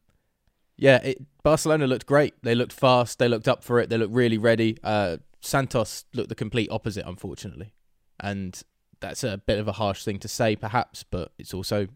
[0.77, 2.35] yeah, it, Barcelona looked great.
[2.43, 3.19] They looked fast.
[3.19, 3.91] They looked up for it.
[3.91, 4.79] They looked really ready.
[4.83, 7.75] Uh, Santos looked the complete opposite, unfortunately,
[8.21, 8.61] and
[9.01, 11.87] that's a bit of a harsh thing to say, perhaps, but it's also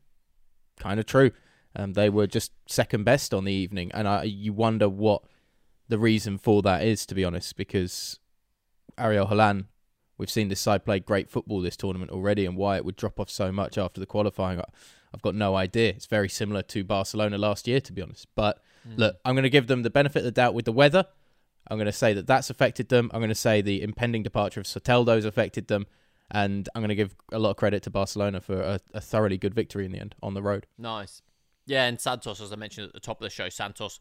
[0.78, 1.30] kind of true.
[1.74, 5.22] Um, they were just second best on the evening, and I, you wonder what
[5.88, 8.18] the reason for that is, to be honest, because
[8.98, 9.66] Ariel Holan,
[10.18, 13.18] we've seen this side play great football this tournament already, and why it would drop
[13.18, 14.60] off so much after the qualifying,
[15.14, 15.90] I've got no idea.
[15.90, 18.26] It's very similar to Barcelona last year, to be honest.
[18.34, 18.98] But mm.
[18.98, 21.06] look, I'm going to give them the benefit of the doubt with the weather.
[21.68, 23.10] I'm going to say that that's affected them.
[23.12, 25.86] I'm going to say the impending departure of Soteldo's affected them.
[26.30, 29.36] And I'm going to give a lot of credit to Barcelona for a, a thoroughly
[29.36, 30.66] good victory in the end on the road.
[30.78, 31.22] Nice.
[31.66, 34.00] Yeah, and Santos, as I mentioned at the top of the show, Santos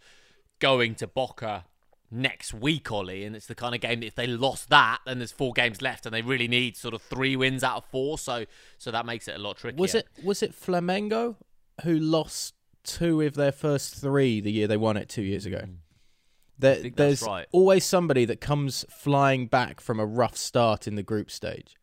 [0.60, 1.66] going to Boca
[2.12, 5.20] next week, Ollie, and it's the kind of game that if they lost that, then
[5.20, 8.18] there's four games left, and they really need sort of three wins out of four.
[8.18, 8.46] So,
[8.78, 9.80] so that makes it a lot trickier.
[9.80, 11.38] Was it was it Flamengo
[11.84, 15.62] who lost two of their first three the year they won it two years ago?
[15.66, 15.76] Mm.
[16.60, 17.48] There, there's right.
[17.52, 21.76] always somebody that comes flying back from a rough start in the group stage.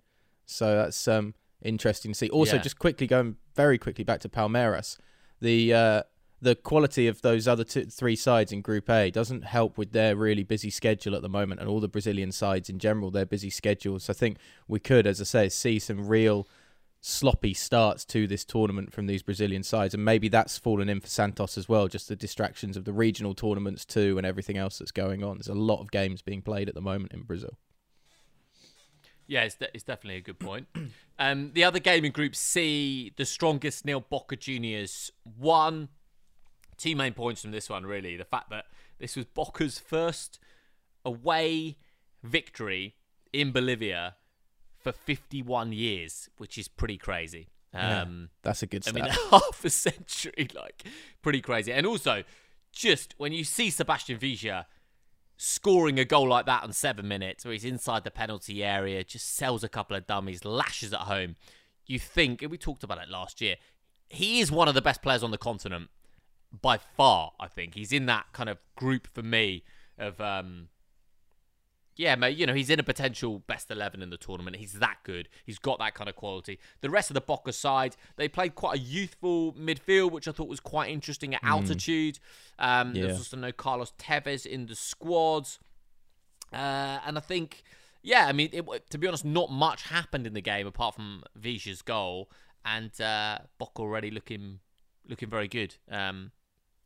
[0.47, 2.29] So that's um, interesting to see.
[2.29, 2.63] Also, yeah.
[2.63, 4.97] just quickly going very quickly back to Palmeiras,
[5.41, 6.03] the uh,
[6.41, 10.15] the quality of those other two, three sides in Group A doesn't help with their
[10.15, 13.51] really busy schedule at the moment, and all the Brazilian sides in general, their busy
[13.51, 14.09] schedules.
[14.09, 16.47] I think we could, as I say, see some real
[17.01, 21.09] sloppy starts to this tournament from these Brazilian sides, and maybe that's fallen in for
[21.09, 21.89] Santos as well.
[21.89, 25.39] Just the distractions of the regional tournaments too, and everything else that's going on.
[25.39, 27.59] There's a lot of games being played at the moment in Brazil.
[29.27, 30.69] Yeah, it's, de- it's definitely a good point.
[31.21, 35.89] Um, the other game in Group C, the strongest nil Boca Juniors won.
[36.79, 38.17] Two main points from this one, really.
[38.17, 38.67] The fact that
[38.99, 40.39] this was Boca's first
[41.05, 41.77] away
[42.23, 42.95] victory
[43.33, 44.17] in Bolivia
[44.79, 47.49] for 51 years, which is pretty crazy.
[47.75, 48.97] Yeah, um, that's a good stat.
[48.97, 50.85] I mean, half a century, like,
[51.21, 51.73] pretty crazy.
[51.73, 52.25] And also,
[52.73, 54.67] just when you see Sebastian Villa
[55.37, 59.35] scoring a goal like that on seven minutes, where he's inside the penalty area, just
[59.35, 61.37] sells a couple of dummies, lashes at home,
[61.87, 63.57] you think, and we talked about it last year,
[64.09, 65.91] he is one of the best players on the continent
[66.53, 67.75] by far, I think.
[67.75, 69.65] He's in that kind of group for me
[69.99, 70.69] of um,
[71.99, 74.57] yeah, mate, you know, he's in a potential best 11 in the tournament.
[74.57, 75.29] He's that good.
[75.45, 76.61] He's got that kind of quality.
[76.81, 80.49] The rest of the Boca side, they played quite a youthful midfield, which I thought
[80.49, 81.49] was quite interesting at mm.
[81.49, 82.21] altitude.
[82.57, 83.07] Um, yeah.
[83.07, 85.59] There's also no Carlos Tevez in the squads.
[86.53, 87.65] Uh, and I think,
[88.01, 91.25] yeah, I mean, it, to be honest, not much happened in the game apart from
[91.35, 92.31] Villa's goal.
[92.65, 94.61] And uh, Boca already looking
[95.09, 95.75] looking very good.
[95.91, 96.31] Um,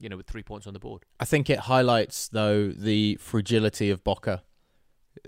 [0.03, 1.05] you know, with three points on the board.
[1.21, 4.43] I think it highlights, though, the fragility of Boca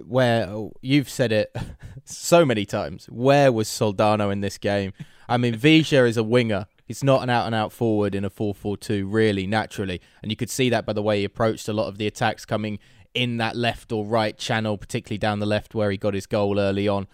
[0.03, 1.55] where you've said it
[2.05, 3.07] so many times.
[3.07, 4.93] Where was Soldano in this game?
[5.29, 6.67] I mean, Villa is a winger.
[6.85, 10.01] He's not an out and out forward in a 4 4 2, really, naturally.
[10.23, 12.45] And you could see that by the way he approached a lot of the attacks
[12.45, 12.79] coming
[13.15, 16.59] in that left or right channel, particularly down the left where he got his goal
[16.59, 17.07] early on.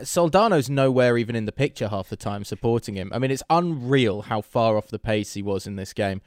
[0.00, 3.10] Soldano's nowhere even in the picture half the time supporting him.
[3.12, 6.22] I mean, it's unreal how far off the pace he was in this game.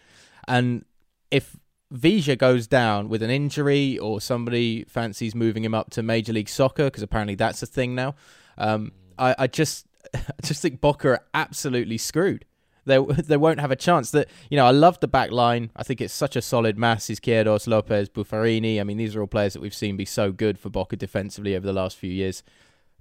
[0.47, 0.85] And
[1.31, 1.57] if
[1.91, 6.49] Villa goes down with an injury or somebody fancies moving him up to Major League
[6.49, 8.15] Soccer because apparently that's a thing now.
[8.57, 12.45] Um, I, I, just I just think Boca are absolutely screwed.
[12.85, 14.11] They they won't have a chance.
[14.11, 15.71] That you know I love the back line.
[15.75, 17.05] I think it's such a solid mass.
[17.09, 18.79] Is Izquierdoz, Lopez, Buffarini.
[18.79, 21.55] I mean these are all players that we've seen be so good for Boca defensively
[21.55, 22.43] over the last few years,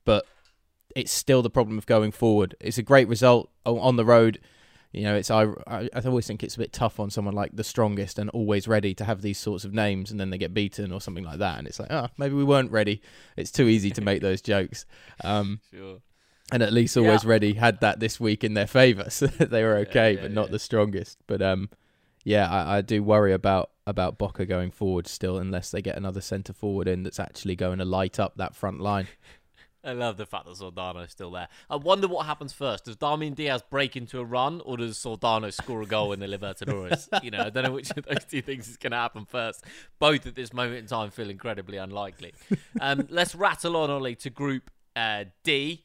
[0.04, 0.26] but
[0.94, 2.54] it's still the problem of going forward.
[2.60, 4.38] It's a great result on the road
[4.94, 7.64] you know, it's I, I always think it's a bit tough on someone like the
[7.64, 10.92] strongest and always ready to have these sorts of names, and then they get beaten
[10.92, 13.02] or something like that, and it's like, oh, maybe we weren't ready.
[13.36, 14.86] It's too easy to make those jokes.
[15.22, 15.98] Um, sure.
[16.52, 17.30] And at least always yeah.
[17.30, 20.32] ready had that this week in their favour, so they were okay, yeah, yeah, but
[20.32, 21.18] not the strongest.
[21.26, 21.70] But um,
[22.22, 26.20] yeah, I, I do worry about about Boca going forward still, unless they get another
[26.20, 29.08] centre forward in that's actually going to light up that front line.
[29.84, 31.48] I love the fact that Soldano's still there.
[31.68, 32.86] I wonder what happens first.
[32.86, 36.26] Does Damian Diaz break into a run or does Soldano score a goal in the
[36.26, 37.06] Libertadores?
[37.22, 39.64] you know, I don't know which of those two things is going to happen first.
[39.98, 42.32] Both at this moment in time feel incredibly unlikely.
[42.80, 45.84] Um, let's rattle on, Ollie, to Group uh, D,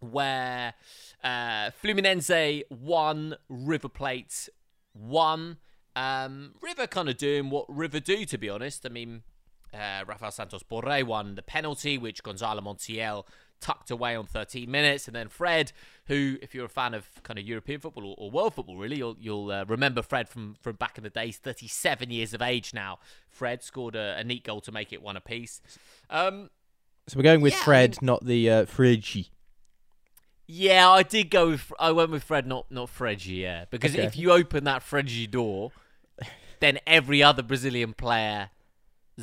[0.00, 0.74] where
[1.22, 4.48] uh, Fluminense won, River Plate
[4.94, 5.58] won.
[5.94, 8.84] Um, River kind of doing what River do, to be honest.
[8.86, 9.22] I mean,
[9.74, 13.24] uh, Rafael Santos Borré won the penalty, which Gonzalo Montiel
[13.60, 15.70] tucked away on 13 minutes, and then Fred,
[16.06, 18.96] who, if you're a fan of kind of European football or, or world football, really,
[18.96, 21.36] you'll you'll uh, remember Fred from from back in the days.
[21.36, 22.98] 37 years of age now.
[23.28, 25.60] Fred scored a, a neat goal to make it one apiece.
[26.08, 26.48] Um,
[27.06, 29.28] So we're going with Yeah, I Fred, mean- not the uh, Frigi.
[30.46, 31.50] yeah, I did go.
[31.50, 33.38] With, I went with Fred, not not Fredgy.
[33.42, 34.04] Yeah, because Okay.
[34.04, 35.70] if you open that Fredgy door,
[36.60, 38.48] then every other Brazilian player's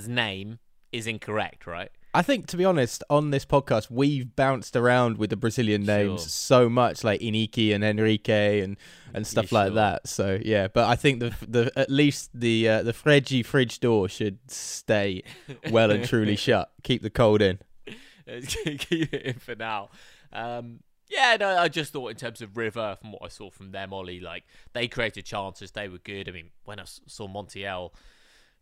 [0.06, 0.60] name
[0.92, 1.90] is incorrect, right?
[2.14, 6.22] I think, to be honest, on this podcast, we've bounced around with the Brazilian names
[6.22, 6.30] Sure.
[6.30, 8.76] so much, like Iniki and Enrique and,
[9.14, 9.76] and stuff Yeah, like sure.
[9.76, 10.08] that.
[10.08, 14.10] So yeah, but I think the the at least the uh, the Fregi fridge door
[14.10, 15.24] should stay
[15.70, 16.72] well and truly shut.
[16.84, 17.60] Keep the cold in.
[18.48, 19.90] keep it in for now.
[20.34, 20.80] Um,
[21.10, 23.94] yeah, no, I just thought in terms of River, from what I saw from them,
[23.94, 26.28] Ollie, like they created chances, they were good.
[26.28, 27.92] I mean, when I saw Montiel,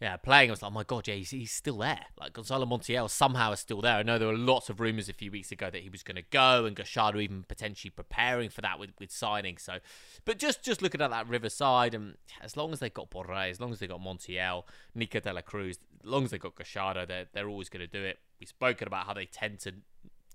[0.02, 2.06] yeah, playing, I was like, oh my god, yeah, he's, he's still there.
[2.20, 3.96] Like Gonzalo Montiel somehow is still there.
[3.96, 6.18] I know there were lots of rumours a few weeks ago that he was going
[6.18, 9.58] to go, and Gallardo even potentially preparing for that with, with signing.
[9.58, 9.78] So,
[10.26, 13.62] but just just looking at that Riverside, and as long as they got Borré, as
[13.62, 17.06] long as they got Montiel, Nico de la Cruz, as long as they got Gallardo,
[17.06, 18.20] they're they're always going to do it.
[18.40, 19.76] We've spoken about how they tend to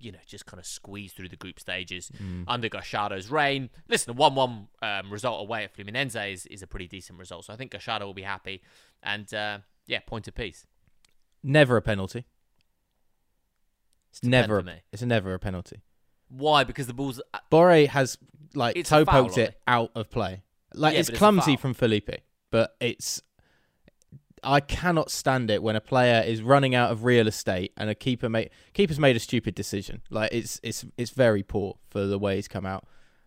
[0.01, 2.11] you know, just kind of squeeze through the group stages
[2.49, 3.71] under Gallardo's reign.
[3.89, 7.45] Listen, a 1 1 um, result away at Fluminense is, is a pretty decent result.
[7.45, 8.63] So I think Gashado will be happy.
[9.03, 10.67] And uh, yeah, point apiece.
[11.43, 12.25] Never a penalty.
[14.11, 14.63] It's never.
[14.63, 14.83] me.
[14.93, 15.83] It's never a penalty.
[16.29, 16.65] Why?
[16.65, 17.21] Because the ball's.
[17.33, 18.19] uh, Borre has
[18.55, 20.43] like toe poked it out of play.
[20.75, 22.11] Like Yeah, it's but it's clumsy from Felipe,
[22.51, 23.23] but it's.
[24.43, 27.95] I cannot stand it when a player is running out of real estate and a
[27.95, 30.03] keeper made keeper's made a stupid decision.
[30.11, 32.87] Like it's it's it's very poor for the way he's come out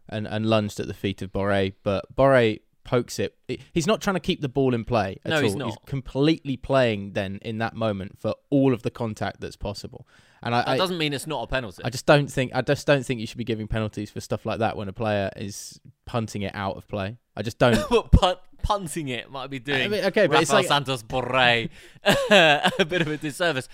[0.09, 3.37] and and lunged at the feet of Borre, but Borre pokes it.
[3.71, 5.41] He's not trying to keep the ball in play at No, all.
[5.41, 5.67] he's not.
[5.67, 10.05] he's completely playing then in that moment for all of the contact that's possible.
[10.41, 11.81] And I, That doesn't mean it's not a penalty.
[11.85, 14.45] I just don't think I just don't think you should be giving penalties for stuff
[14.45, 17.17] like that when a player is punting it out of play.
[17.37, 17.79] I just don't.
[17.89, 21.03] but punt, punting it might be doing I mean, okay, but Rafael it's like- Santos
[21.03, 21.69] Borré
[22.03, 23.69] a bit of a disservice.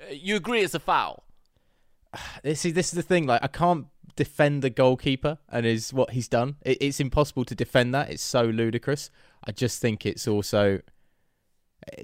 [0.00, 1.24] Uh, You agree it's a foul?
[2.54, 3.26] See, this is the thing.
[3.26, 6.56] Like, I can't defend the goalkeeper and is what he's done.
[6.62, 8.10] It, it's impossible to defend that.
[8.10, 9.10] It's so ludicrous.
[9.44, 10.80] I just think it's also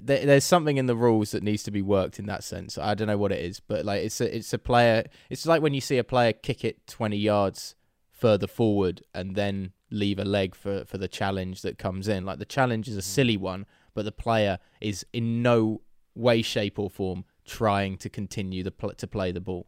[0.01, 2.77] there, there's something in the rules that needs to be worked in that sense.
[2.77, 5.05] I don't know what it is, but like it's a it's a player.
[5.29, 7.75] It's like when you see a player kick it 20 yards
[8.11, 12.25] further forward and then leave a leg for for the challenge that comes in.
[12.25, 15.81] Like the challenge is a silly one, but the player is in no
[16.15, 19.67] way, shape, or form trying to continue the pl- to play the ball.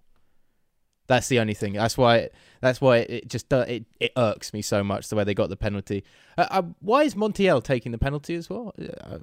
[1.07, 1.73] That's the only thing.
[1.73, 2.29] That's why.
[2.59, 5.49] That's why it just do- it it irks me so much the way they got
[5.49, 6.03] the penalty.
[6.37, 8.73] Uh, uh, why is Montiel taking the penalty as well?
[8.79, 9.19] Uh,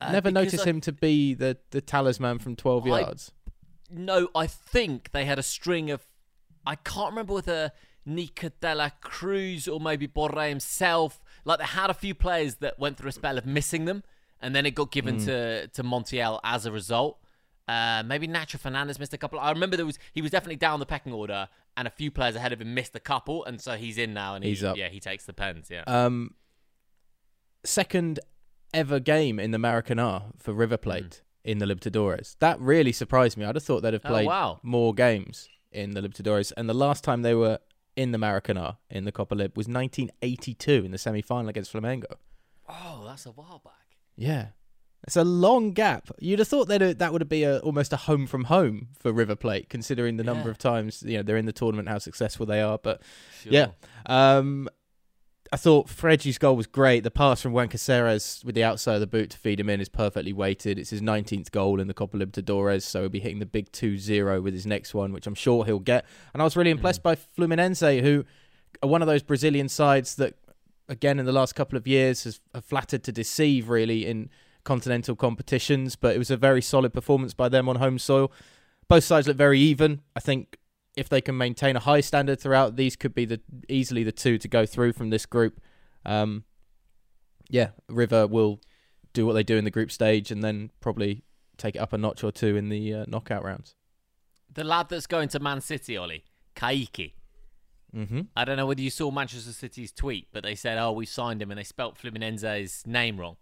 [0.00, 3.30] Uh, never noticed I- him to be the the talisman from twelve I- yards.
[3.88, 6.04] No, I think they had a string of.
[6.66, 7.70] I can't remember whether
[8.04, 11.20] Nico de la Cruz or maybe Borre himself.
[11.44, 14.02] Like they had a few players that went through a spell of missing them,
[14.40, 15.24] and then it got given Mm.
[15.26, 17.18] to to Montiel as a result.
[17.68, 19.38] Uh, maybe Nacho Fernandez missed a couple.
[19.38, 22.34] I remember there was he was definitely down the pecking order, and a few players
[22.34, 24.76] ahead of him missed a couple, and so he's in now, and he, He's up.
[24.76, 25.68] Yeah, he takes the pens.
[25.70, 25.84] Yeah.
[25.86, 26.34] Um,
[27.64, 28.20] second
[28.74, 32.36] ever game in the Maracanã for River Plate in the Libertadores.
[32.40, 33.44] That really surprised me.
[33.44, 34.60] I'd have thought they'd have Oh, played wow.
[34.62, 37.58] more games in the Libertadores, and the last time they were
[37.96, 42.14] in the Maracanã in the Copa Lib was 1982 in the semi-final against Flamengo.
[42.68, 43.96] oh, that's a while back.
[44.16, 44.48] Yeah.
[45.04, 46.08] It's a long gap.
[46.20, 49.34] You'd have thought that that would be a, almost a home from home for River
[49.34, 52.60] Plate, considering the number of times you know they're in the tournament, how successful they
[52.62, 52.78] are.
[52.78, 53.02] But
[53.42, 53.52] Sure.
[53.52, 53.66] yeah,
[54.06, 54.68] um,
[55.52, 57.04] I thought Fredgy's goal was great.
[57.04, 59.82] The pass from Juan Caceres with the outside of the boot to feed him in
[59.82, 60.78] is perfectly weighted.
[60.78, 64.42] It's his 19th goal in the Copa Libertadores, so he'll be hitting the big 2-0
[64.42, 66.06] with his next one, which I'm sure he'll get.
[66.32, 67.02] And I was really impressed mm.
[67.02, 68.24] by Fluminense, who
[68.82, 70.36] are one of those Brazilian sides that,
[70.88, 74.30] again, in the last couple of years, has have flattered to deceive really in
[74.64, 75.96] continental competitions.
[75.96, 78.32] But it was a very solid performance by them on home soil.
[78.88, 80.00] Both sides look very even.
[80.16, 80.56] I think
[80.96, 84.38] if they can maintain a high standard throughout, these could be the easily the two
[84.38, 85.60] to go through from this group.
[86.04, 86.44] Um,
[87.48, 88.60] yeah, River will
[89.12, 91.22] do what they do in the group stage and then probably
[91.56, 93.74] take it up a notch or two in the uh, knockout rounds.
[94.52, 96.24] The lad that's going to Man City, Ollie,
[96.54, 97.12] Kayky.
[97.94, 98.22] Mm-hmm.
[98.36, 101.42] I don't know whether you saw Manchester City's tweet, but they said, "Oh, we signed
[101.42, 103.36] him," and they spelt Fluminense's name wrong.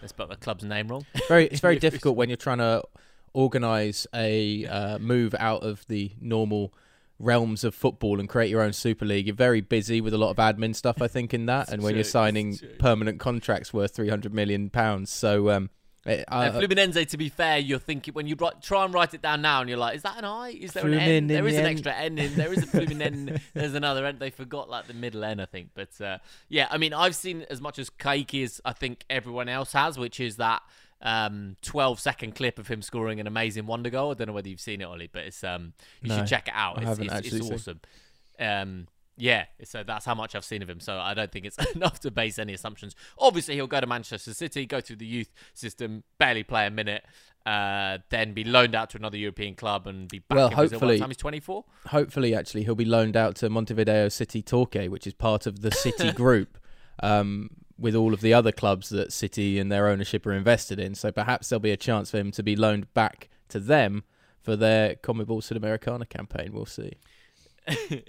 [0.00, 1.04] They spelt the club's name wrong.
[1.26, 2.82] Very, it's very difficult when you're trying to
[3.32, 6.72] organise a uh, move out of the normal
[7.18, 9.26] realms of football and create your own super league.
[9.26, 11.70] You're very busy with a lot of admin stuff, I think, in that.
[11.70, 15.70] and when you're signing permanent contracts worth 300 million pounds, so um,
[16.06, 19.42] uh, Fluminense, to be fair, you're thinking when you write, try and write it down
[19.42, 20.50] now, and you're like, "Is that an I?
[20.50, 21.26] Is there an N?
[21.26, 22.34] There is an extra N in.
[22.34, 23.40] There is a Fluminense.
[23.54, 24.18] There's another N.
[24.18, 25.70] They forgot like the middle N, I think.
[25.74, 29.48] But uh, yeah, I mean, I've seen as much as Kayky as I think everyone
[29.48, 30.62] else has, which is that
[31.00, 34.10] um, 12 second clip of him scoring an amazing wonder goal.
[34.10, 35.72] I don't know whether you've seen it, Ollie, but it's um,
[36.02, 36.82] you no, should check it out.
[36.82, 37.80] It's, it's, it's awesome.
[38.38, 38.88] Um,
[39.18, 40.80] yeah, so that's how much I've seen of him.
[40.80, 42.94] So I don't think it's enough to base any assumptions.
[43.18, 47.04] Obviously, he'll go to Manchester City, go through the youth system, barely play a minute,
[47.44, 50.78] uh, then be loaned out to another European club and be back well, in hopefully,
[50.78, 50.98] Brazil.
[51.00, 51.64] time he's 24?
[51.86, 55.72] Hopefully, actually, he'll be loaned out to Montevideo City Torque, which is part of the
[55.72, 56.58] City group.
[57.02, 60.94] Um, with all of the other clubs that City and their ownership are invested in.
[60.94, 64.04] So perhaps there'll be a chance for him to be loaned back to them
[64.42, 66.52] for their CONMEBOL Sudamericana campaign.
[66.52, 66.94] We'll see.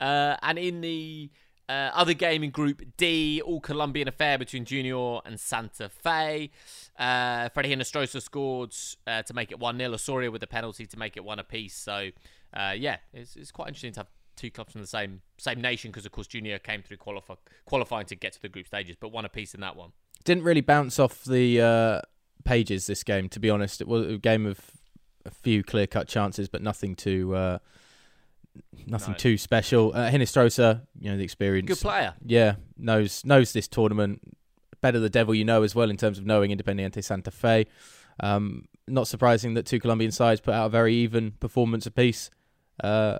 [0.00, 1.30] uh, and in the
[1.68, 6.50] uh, other game in Group D, all Colombian affair between Junior and Santa Fe.
[6.98, 8.74] Uh, Fredy Hinestroza scored
[9.06, 9.92] uh, to make it 1 0.
[9.92, 11.74] Osorio with a penalty to make it 1 apiece.
[11.74, 12.10] So,
[12.54, 15.90] uh, yeah, it's, it's quite interesting to have two clubs from the same same nation
[15.90, 19.10] because, of course, Junior came through qualify, qualifying to get to the group stages, but
[19.10, 19.92] one apiece in that one.
[20.24, 22.00] Didn't really bounce off the uh,
[22.44, 23.80] pages this game, to be honest.
[23.80, 24.60] It was a game of
[25.24, 27.34] a few clear cut chances, but nothing too
[28.86, 29.18] nothing no.
[29.18, 29.92] too special.
[29.94, 31.68] Uh, Hinestroza, you know the experience.
[31.68, 32.14] Good player.
[32.24, 34.20] Yeah, knows knows this tournament
[34.80, 37.66] better the devil you know as well in terms of knowing Independiente Santa Fe.
[38.20, 42.30] Um, not surprising that two Colombian sides put out a very even performance apiece.
[42.82, 43.18] Uh,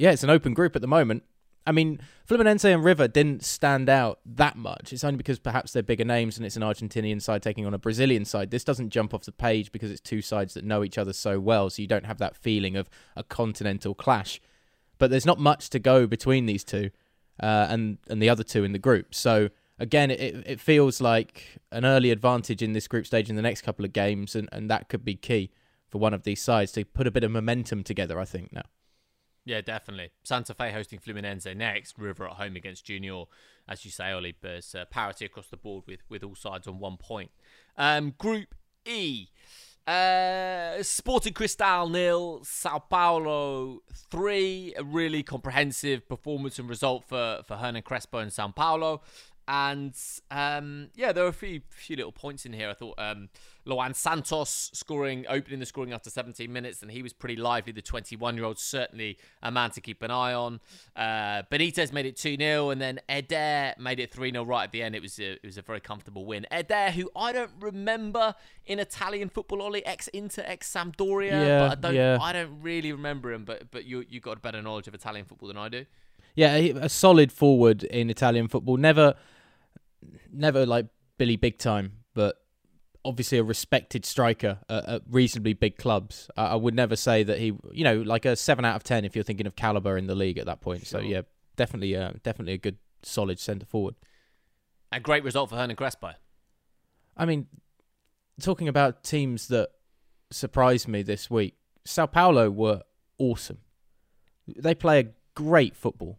[0.00, 1.22] yeah, it's an open group at the moment.
[1.66, 4.92] I mean, Fluminense and River didn't stand out that much.
[4.92, 7.78] It's only because perhaps they're bigger names and it's an Argentinian side taking on a
[7.78, 8.50] Brazilian side.
[8.50, 11.38] This doesn't jump off the page because it's two sides that know each other so
[11.38, 14.40] well, so you don't have that feeling of a continental clash
[15.00, 16.90] but there's not much to go between these two
[17.42, 19.12] uh, and and the other two in the group.
[19.12, 19.48] So
[19.80, 23.62] again, it it feels like an early advantage in this group stage in the next
[23.62, 25.50] couple of games, and, and that could be key
[25.88, 28.20] for one of these sides to put a bit of momentum together.
[28.20, 28.62] I think now.
[29.50, 30.12] Yeah, definitely.
[30.22, 31.98] Santa Fe hosting Fluminense next.
[31.98, 33.24] River at home against Junior,
[33.68, 34.36] as you say, Oli.
[34.40, 37.32] But uh, parity across the board with with all sides on one point.
[37.76, 39.26] Um, group E.
[39.88, 44.72] Uh, Sporting Cristal nil, Sao Paulo three.
[44.76, 49.02] A really comprehensive performance and result for for Hernan Crespo and Sao Paulo.
[49.50, 49.96] And
[50.30, 52.70] um, yeah, there were a few few little points in here.
[52.70, 53.28] I thought um,
[53.64, 57.72] Luan Santos scoring, opening the scoring after 17 minutes, and he was pretty lively.
[57.72, 60.60] The 21 year old, certainly a man to keep an eye on.
[60.94, 64.70] Uh, Benitez made it 2 0, and then Eder made it 3 0 right at
[64.70, 64.94] the end.
[64.94, 66.46] It was a, it was a very comfortable win.
[66.52, 68.36] Eder, who I don't remember
[68.66, 72.18] in Italian football, Ollie, ex Inter, ex Sampdoria, yeah, but I don't, yeah.
[72.22, 73.44] I don't really remember him.
[73.44, 75.86] But but you you got a better knowledge of Italian football than I do.
[76.36, 78.76] Yeah, a solid forward in Italian football.
[78.76, 79.16] Never
[80.32, 80.86] never like
[81.18, 82.36] Billy Big Time, but
[83.04, 86.30] obviously a respected striker at, at reasonably big clubs.
[86.36, 89.04] I, I, would never say that he, you know, like a seven out of ten
[89.04, 90.86] if you're thinking of caliber in the league at that point.
[90.86, 91.00] Sure.
[91.00, 91.22] So yeah,
[91.56, 93.94] definitely, uh, definitely a good solid centre forward.
[94.92, 96.12] A great result for Hernan Crespo.
[97.16, 97.46] I mean,
[98.40, 99.70] talking about teams that
[100.30, 102.82] surprised me this week, Sao Paulo were
[103.18, 103.58] awesome.
[104.46, 106.18] They play a great football,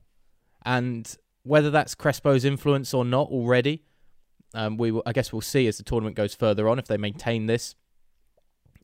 [0.65, 3.83] and whether that's Crespo's influence or not already,
[4.53, 6.97] um, we will, I guess we'll see as the tournament goes further on if they
[6.97, 7.75] maintain this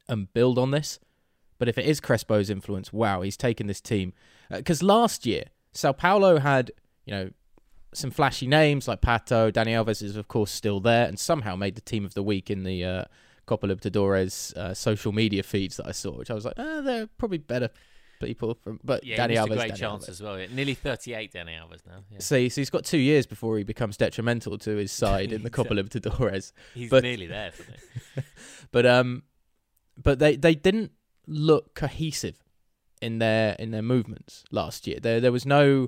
[0.08, 1.00] and build on this.
[1.60, 4.14] But if it is Crespo's influence, wow, he's taken this team.
[4.50, 6.72] Because uh, last year, Sao Paulo had,
[7.06, 7.30] you know,
[7.94, 9.52] some flashy names like Pato.
[9.52, 12.50] Dani Alves is, of course, still there and somehow made the team of the week
[12.50, 13.04] in the uh,
[13.46, 17.08] Copa Libertadores uh, social media feeds that I saw, which I was like, oh, they're
[17.18, 17.70] probably better
[18.20, 18.80] people from.
[18.84, 20.10] But yeah, Dani Alves, a great Dani chance Alves.
[20.10, 20.40] as well.
[20.40, 22.04] Yeah nearly 38, Danny Alves now.
[22.12, 22.20] Yeah.
[22.20, 25.50] See, so he's got two years before he becomes detrimental to his side in the
[25.58, 26.52] Copa Libertadores.
[26.74, 27.52] He's but, nearly there.
[28.70, 29.24] But um,
[30.02, 30.92] but they they didn't
[31.26, 32.44] look cohesive
[33.02, 35.00] in their in their movements last year.
[35.00, 35.88] There there was no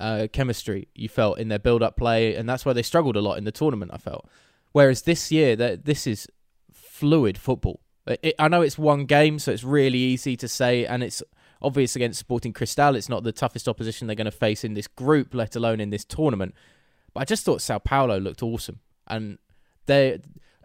[0.00, 3.20] uh, chemistry you felt in their build up play, and that's why they struggled a
[3.20, 3.92] lot in the tournament.
[3.94, 4.28] I felt.
[4.72, 6.26] Whereas this year, that this is
[6.72, 7.80] fluid football.
[8.08, 11.22] It, I know it's one game, so it's really easy to say, and it's
[11.62, 12.94] obvious against Sporting Cristal.
[12.96, 15.90] It's not the toughest opposition they're going to face in this group, let alone in
[15.90, 16.54] this tournament.
[17.12, 19.38] But I just thought Sao Paulo looked awesome, and
[19.86, 20.20] they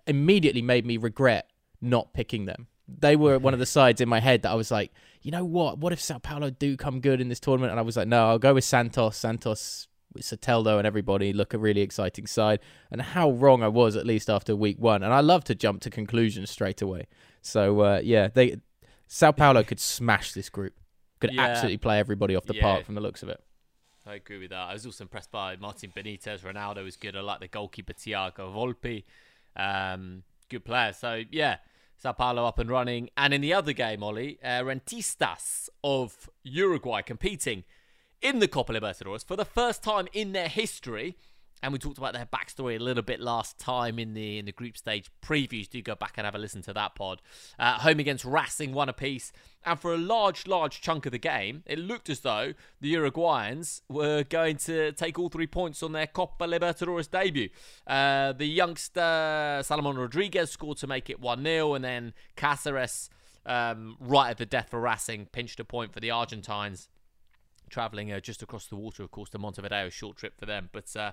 [0.07, 1.49] immediately made me regret
[1.81, 2.67] not picking them.
[2.87, 5.45] They were one of the sides in my head that I was like, you know
[5.45, 5.77] what?
[5.77, 7.71] What if Sao Paulo do come good in this tournament?
[7.71, 9.15] And I was like, no, I'll go with Santos.
[9.15, 12.59] Santos with Soteldo and everybody look a really exciting side.
[12.91, 15.03] And how wrong I was, at least after week one.
[15.03, 17.07] And I love to jump to conclusions straight away.
[17.41, 18.57] So uh, yeah, they
[19.07, 20.73] Sao Paulo could smash this group
[21.21, 21.43] Could Yeah.
[21.43, 22.61] absolutely play everybody off the Yeah.
[22.61, 23.41] park from the looks of it.
[24.05, 24.69] I agree with that.
[24.69, 26.39] I was also impressed by Martin Benitez.
[26.41, 27.15] Ronaldo was good.
[27.15, 29.03] I like the goalkeeper Thiago Volpi.
[29.55, 30.91] Um, good player.
[30.91, 31.57] So yeah,
[31.97, 33.09] Sao Paulo up and running.
[33.15, 37.63] And in the other game, Ollie, uh, Rentistas of Uruguay competing
[38.21, 41.15] in the Copa Libertadores for the first time in their history.
[41.63, 44.51] And we talked about their backstory a little bit last time in the in the
[44.51, 45.69] group stage previews.
[45.69, 47.21] Do go back and have a listen to that pod.
[47.59, 49.31] Uh, home against Racing, one apiece,
[49.63, 53.81] and for a large, large chunk of the game, it looked as though the Uruguayans
[53.89, 57.49] were going to take all three points on their Copa Libertadores debut.
[57.85, 63.09] Uh, the youngster Salomon Rodriguez scored to make it one 0 and then Cáceres,
[63.45, 66.89] um, right at the death for Racing, pinched a point for the Argentines
[67.71, 70.69] traveling uh, just across the water, of course, to Montevideo, short trip for them.
[70.71, 71.11] But uh,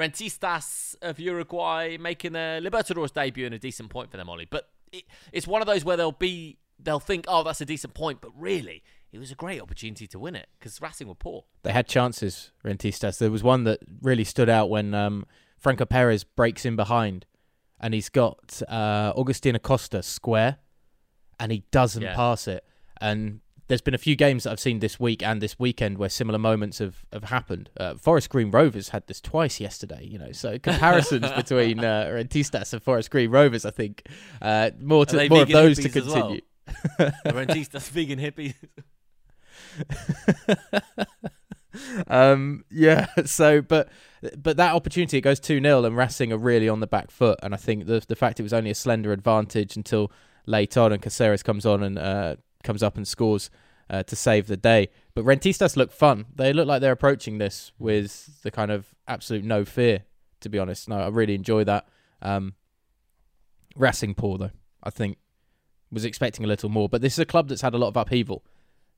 [0.00, 4.48] Rentistas of Uruguay making a Libertadores debut and a decent point for them, Ollie.
[4.50, 7.94] But it, it's one of those where they'll be, they'll think, oh, that's a decent
[7.94, 8.82] point, but really,
[9.12, 11.44] it was a great opportunity to win it because Racing were poor.
[11.62, 13.18] They had chances, Rentistas.
[13.18, 15.26] There was one that really stood out when um,
[15.58, 17.26] Franco Perez breaks in behind
[17.80, 20.58] and he's got uh, Augustin Acosta square
[21.38, 22.14] and he doesn't Yeah.
[22.14, 22.64] pass it.
[23.00, 23.40] And
[23.70, 26.40] there's been a few games that I've seen this week and this weekend where similar
[26.40, 27.70] moments have, have happened.
[27.78, 30.32] Uh, Forest Green Rovers had this twice yesterday, you know.
[30.32, 34.08] So comparisons between uh, Rentistas and Forest Green Rovers, I think,
[34.42, 36.12] uh, more to more of those to well?
[36.12, 36.40] continue.
[36.98, 38.54] The Rentistas vegan hippies.
[42.08, 43.06] um, yeah.
[43.24, 43.88] So, but
[44.36, 47.38] but that opportunity it goes two 0 and Racing are really on the back foot.
[47.40, 50.10] And I think the the fact it was only a slender advantage until
[50.44, 53.50] late on and Caceres comes on and uh, comes up and scores
[53.88, 54.88] uh, to save the day.
[55.14, 56.26] But Rentistas look fun.
[56.34, 60.04] They look like they're approaching this with the kind of absolute no fear.
[60.40, 61.86] To be honest, no, I really enjoy that.
[62.22, 62.54] Um,
[63.76, 64.50] Racing poor though.
[64.82, 65.18] I think
[65.92, 67.96] was expecting a little more, but this is a club that's had a lot of
[67.96, 68.44] upheaval.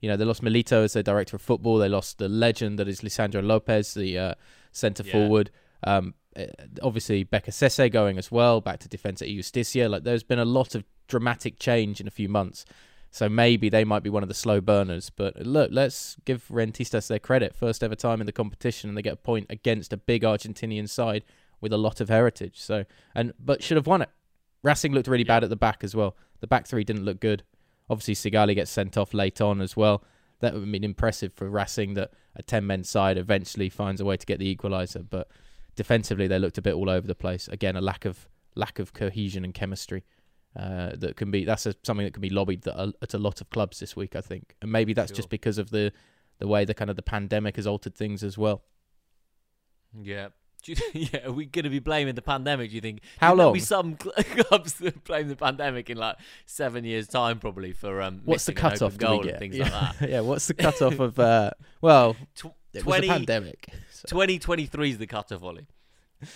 [0.01, 1.79] You know, they lost Milito as their director of football.
[1.79, 4.35] They lost the legend that is Lisandro Lopez, the uh,
[4.73, 5.13] centre Yeah.
[5.13, 5.51] forward.
[5.85, 6.47] Um, eh,
[6.83, 9.89] obviously, Beccacece going as well, back to Defensa y Justicia.
[9.89, 12.65] Like, there's been a lot of dramatic change in a few months.
[13.13, 15.11] So maybe they might be one of the slow burners.
[15.11, 17.55] But look, let's give Rentistas their credit.
[17.55, 20.89] First ever time in the competition, and they get a point against a big Argentinian
[20.89, 21.23] side
[21.61, 22.59] with a lot of heritage.
[22.59, 24.09] So, and but should have won it.
[24.63, 26.17] Racing looked really bad at the back as well.
[26.41, 27.43] The back three didn't look good.
[27.91, 30.03] Obviously, Sigali gets sent off late on as well.
[30.41, 34.07] That would have been impressive for Racing that a 10 men side eventually finds a
[34.07, 35.05] way to get the equaliser.
[35.09, 35.29] But
[35.77, 37.47] defensively, they looked a bit all over the place.
[37.47, 40.05] Again, a lack of lack of cohesion and chemistry
[40.57, 43.41] uh, that can be that's a, something that can be lobbied that, at a lot
[43.41, 44.55] of clubs this week, I think.
[44.61, 45.17] And maybe that's Sure.
[45.17, 45.93] just because of the
[46.39, 48.63] the way the kind of the pandemic has altered things as well.
[49.99, 50.29] Yeah.
[50.65, 52.71] You, yeah, are we going to be blaming the pandemic?
[52.71, 53.01] Do you think?
[53.19, 53.97] How Do you think there'll long?
[53.97, 58.01] Be some cl- clubs that blame the pandemic in like seven years' time, probably for
[58.01, 58.21] um.
[58.25, 59.39] What's the cutoff do goal we get?
[59.41, 59.65] Things yeah.
[59.65, 60.11] like that.
[60.11, 61.19] yeah, what's the cutoff of?
[61.19, 61.51] Uh,
[61.81, 63.67] well, Tw- it was a 20 pandemic.
[64.07, 65.67] 2023 is the cutoff, Ollie.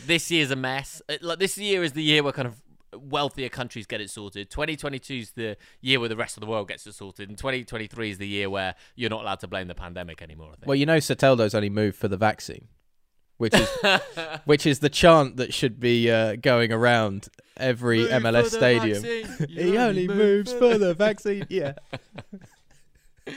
[0.05, 1.01] This year's a mess.
[1.09, 2.61] Uh, Like this year is the year where kind of
[2.99, 4.51] wealthier countries get it sorted.
[4.51, 8.11] 2022 is the year where the rest of the world gets it sorted, and 2023
[8.11, 10.49] is the year where you're not allowed to blame the pandemic anymore.
[10.49, 10.67] I think.
[10.67, 12.69] Well, you know, Soteldo's only moved for the vaccine,
[13.39, 13.69] which is
[14.45, 19.03] which is the chant that should be uh, going around every Move MLS stadium.
[19.49, 21.47] he only moves for the vaccine.
[21.49, 21.75] Yeah.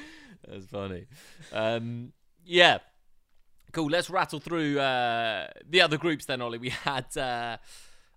[0.48, 1.06] That's funny.
[1.54, 2.80] Um, yeah.
[3.72, 3.88] Cool.
[3.88, 6.58] Let's rattle through uh, the other groups then, Ollie.
[6.58, 7.58] We had uh,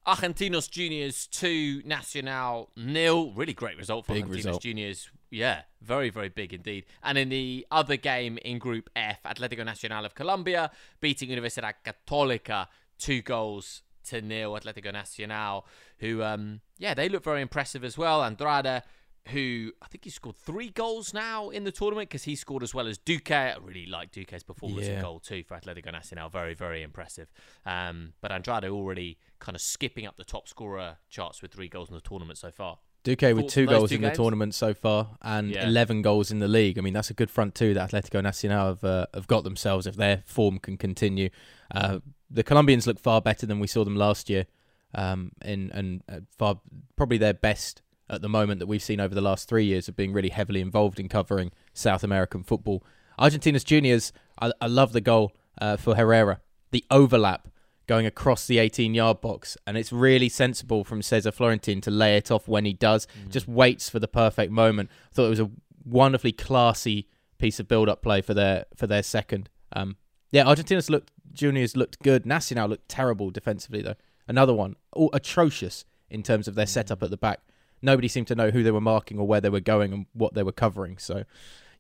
[0.07, 3.33] Argentinos Juniors 2, Nacional nil.
[3.33, 4.63] Really great result for Big Argentinos result.
[4.63, 5.11] Juniors.
[5.31, 6.85] Yeah, very, very big indeed.
[7.03, 12.67] And in the other game in Group F, Atlético Nacional of Colombia beating Universidad Católica
[12.99, 14.53] two goals to nil.
[14.53, 15.67] Atlético Nacional,
[15.99, 18.23] who, um, yeah, they look very impressive as well.
[18.23, 18.83] Andrade,
[19.29, 22.75] who I think he scored three goals now in the tournament because he scored as
[22.75, 23.31] well as Duque.
[23.31, 26.29] I really like Duque's performance in goal too for Atletico Nacional.
[26.29, 27.33] Very, very impressive.
[27.65, 31.89] Um, but Andrade already kind of skipping up the top scorer charts with three goals
[31.89, 32.79] in the tournament so far.
[33.03, 34.17] Duque with two goals two in games?
[34.17, 35.67] the tournament so far and Yeah.
[35.67, 36.79] 11 goals in the league.
[36.79, 39.89] I mean, that's a good front two that Atletico Nacional have, uh, have got themselves
[39.89, 41.29] if their form can continue.
[41.75, 41.99] Uh,
[42.31, 44.47] the Colombians look far better than we saw them last year,
[44.95, 46.61] um, in, and uh, far
[46.95, 49.97] probably their best at the moment that we've seen over the last three years of
[49.97, 52.85] being really heavily involved in covering South American football.
[53.19, 56.41] Argentinos Juniors, I, I love the goal uh, for Herrera.
[56.71, 57.49] The overlap
[57.87, 62.17] going across the 18 yard box, and it's really sensible from Cesar Florentin to lay
[62.17, 63.07] it off when he does.
[63.29, 64.91] Just waits for the perfect moment.
[65.11, 65.51] I Thought it was a
[65.85, 67.09] wonderfully classy
[67.39, 69.49] piece of build up play for their for their second.
[69.73, 69.97] Um,
[70.31, 72.25] yeah, Argentinos looked juniors looked good.
[72.25, 73.97] Nacional looked terrible defensively though.
[74.29, 77.41] Another one, all atrocious in terms of their setup at the back.
[77.81, 80.35] Nobody seemed to know who they were marking or where they were going and what
[80.35, 80.99] they were covering.
[80.99, 81.25] So,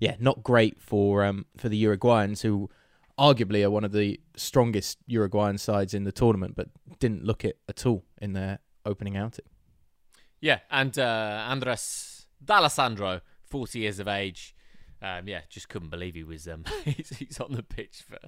[0.01, 2.69] yeah, not great for um, for the Uruguayans, who
[3.19, 7.59] arguably are one of the strongest Uruguayan sides in the tournament, but didn't look it
[7.69, 9.45] at all in their opening outing.
[10.41, 14.57] Yeah, and uh, Andres D'Alessandro, 40 years of age,
[15.03, 18.19] um, yeah, just couldn't believe he was um, he's, he's, on the pitch for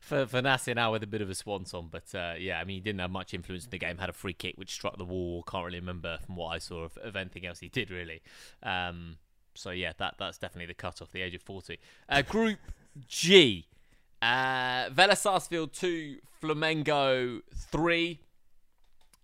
[0.00, 1.88] for for now with a bit of a swanton.
[1.90, 3.96] But uh, yeah, I mean he didn't have much influence in the game.
[3.96, 5.42] Had a free kick which struck the wall.
[5.44, 8.20] Can't really remember from what I saw of, of anything else he did really.
[8.62, 9.16] Um,
[9.54, 11.78] so yeah, that that's definitely the cut off the age of forty.
[12.06, 12.58] Uh, group
[13.08, 13.68] G,
[14.22, 18.20] uh, Vélez Sarsfield two, Flamengo three.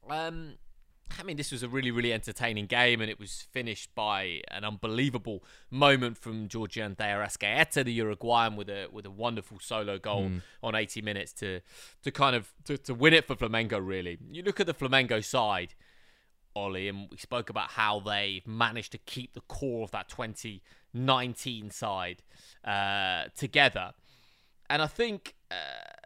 [0.09, 0.55] Um,
[1.19, 4.65] I mean, this was a really, really entertaining game, and it was finished by an
[4.65, 10.29] unbelievable moment from Giorgian de Arrascaeta, the Uruguayan, with a with a wonderful solo goal
[10.29, 10.43] mm.
[10.63, 11.61] on 80 minutes to
[12.03, 13.81] to kind of to, to win it for Flamengo.
[13.85, 15.75] Really, you look at the Flamengo side,
[16.55, 21.71] Ollie, and we spoke about how they managed to keep the core of that 2019
[21.71, 22.23] side
[22.65, 23.93] uh, together,
[24.71, 25.35] and I think.
[25.51, 25.55] Uh,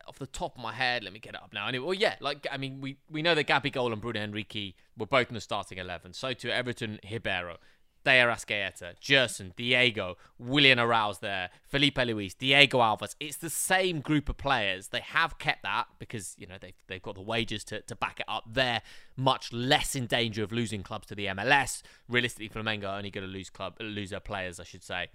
[0.07, 1.69] off the top of my head, let me get it up now.
[1.69, 5.07] Anyway, well, yeah, like I mean, we we know that Gabigol and Bruno Henrique were
[5.07, 6.13] both in the starting eleven.
[6.13, 7.59] So too Everton, Ribeiro,
[8.05, 13.15] De Arrascaeta, Gerson, Diego, Willian Arão there, Filipe Luis, Diego Alves.
[13.21, 14.89] It's the same group of players.
[14.89, 18.21] They have kept that because, you know, they've, they've got the wages to, to back
[18.21, 18.45] it up.
[18.51, 18.83] They're
[19.17, 21.83] much less in danger of losing clubs to the MLS.
[22.09, 25.09] Realistically, Flamengo are only going to lose club lose their players, I should say,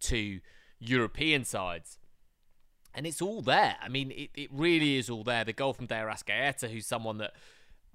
[0.00, 0.40] to
[0.78, 1.98] European sides
[2.94, 3.76] and it's all there.
[3.80, 5.44] I mean, it, it really is all there.
[5.44, 7.32] The goal from De Arrascaeta, who's someone that,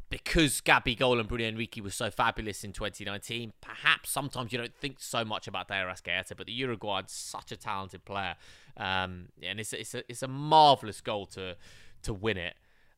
[0.09, 4.99] because Gabigol and Bruno Henrique was so fabulous in 2019, perhaps sometimes you don't think
[4.99, 8.35] so much about De Arrascaeta, but the Uruguayan's such a talented player,
[8.77, 11.57] um, and it's it's a it's a marvelous goal to
[12.03, 12.53] to win it.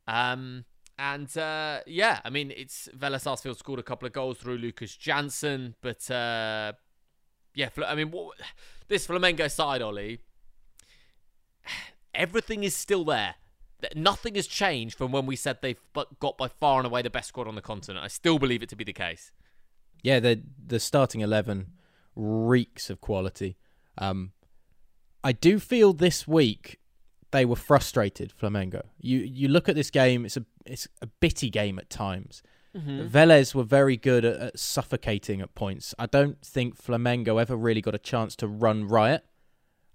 [0.07, 0.65] Um,
[0.97, 4.95] and uh, yeah, I mean, it's Vélez Sarsfield scored a couple of goals through Lucas
[4.95, 6.73] Janson, but uh,
[7.53, 8.37] yeah, I mean, what,
[8.87, 10.19] this Flamengo side, Ollie,
[12.13, 13.35] everything is still there.
[13.95, 15.79] Nothing has changed from when we said they've
[16.19, 18.03] got by far and away the best squad on the continent.
[18.03, 19.31] I still believe it to be the case.
[20.01, 21.73] Yeah, the the starting eleven
[22.15, 23.57] reeks of quality.
[23.97, 24.31] Um,
[25.23, 26.79] I do feel this week
[27.31, 28.33] they were frustrated.
[28.39, 28.81] Flamengo.
[28.99, 32.41] You you look at this game; it's a it's a bitty game at times.
[32.75, 33.07] Mm-hmm.
[33.07, 35.95] Velez were very good at, at suffocating at points.
[35.97, 39.25] I don't think Flamengo ever really got a chance to run riot.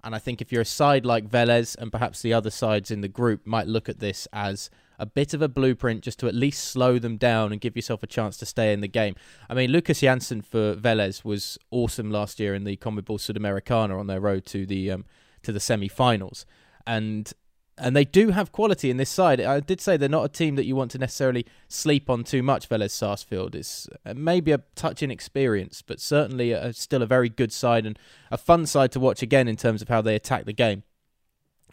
[0.02, 3.00] And I think if you're a side like Velez and perhaps the other sides in
[3.00, 6.34] the group might look at this as a bit of a blueprint just to at
[6.34, 9.16] least slow them down and give yourself a chance to stay in the game.
[9.48, 14.06] I mean, Lucas Janson for Velez was awesome last year in the CONMEBOL Sudamericana on
[14.06, 15.04] their road to the um,
[15.42, 16.44] to the semi-finals.
[16.86, 17.32] And
[17.80, 19.40] and they do have quality in this side.
[19.40, 22.42] I did say they're not a team that you want to necessarily sleep on too
[22.42, 22.68] much.
[22.68, 27.52] Velez Sarsfield is uh, maybe a touch inexperienced, but certainly a, still a very good
[27.52, 27.98] side and
[28.30, 30.82] a fun side to watch again in terms of how they attack the game.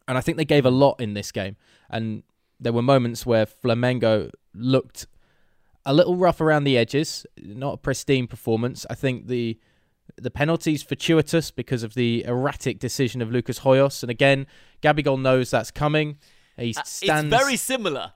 [0.08, 1.58] And I think they gave a lot in this game.
[1.90, 2.24] And
[2.60, 5.08] there were moments where Flamengo looked
[5.86, 8.86] a little rough around the edges, not a pristine performance.
[8.90, 9.60] I think the
[10.18, 14.04] the penalty's fortuitous because of the erratic decision of Lucas Hoyos.
[14.04, 14.48] And again,
[14.82, 16.18] Gabigol knows that's coming.
[16.58, 17.34] He uh, stands.
[17.34, 18.14] It's very similar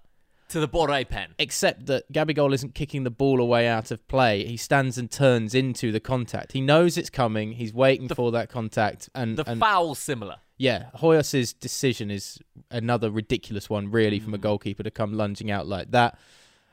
[0.50, 1.36] to the Borré pen.
[1.40, 4.46] Except that Gabigol isn't kicking the ball away out of play.
[4.46, 6.52] He stands and turns into the contact.
[6.52, 7.54] He knows it's coming.
[7.54, 9.10] He's waiting the, for that contact.
[9.16, 10.38] And the and, foul similar.
[10.58, 12.38] Yeah, Hoyos's decision is
[12.70, 14.24] another ridiculous one, really, mm.
[14.24, 14.42] from a mm.
[14.42, 16.18] goalkeeper to come lunging out like that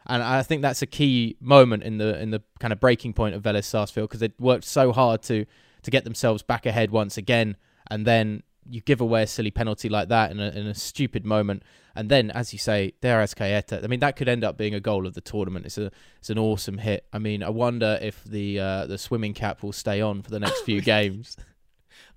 [0.08, 3.34] and I think that's a key moment in the in the kind of breaking point
[3.34, 5.44] of Vélez Sarsfield because they worked so hard to
[5.82, 7.56] to get themselves back ahead once again,
[7.90, 11.24] and then you give away a silly penalty like that in a, in a stupid
[11.24, 11.62] moment,
[11.94, 13.82] and then as you say, De Arrascaeta.
[13.82, 15.66] I mean, that could end up being a goal of the tournament.
[15.66, 17.06] It's a it's an awesome hit.
[17.12, 20.40] I mean, I wonder if the uh, the swimming cap will stay on for the
[20.40, 21.36] next few games.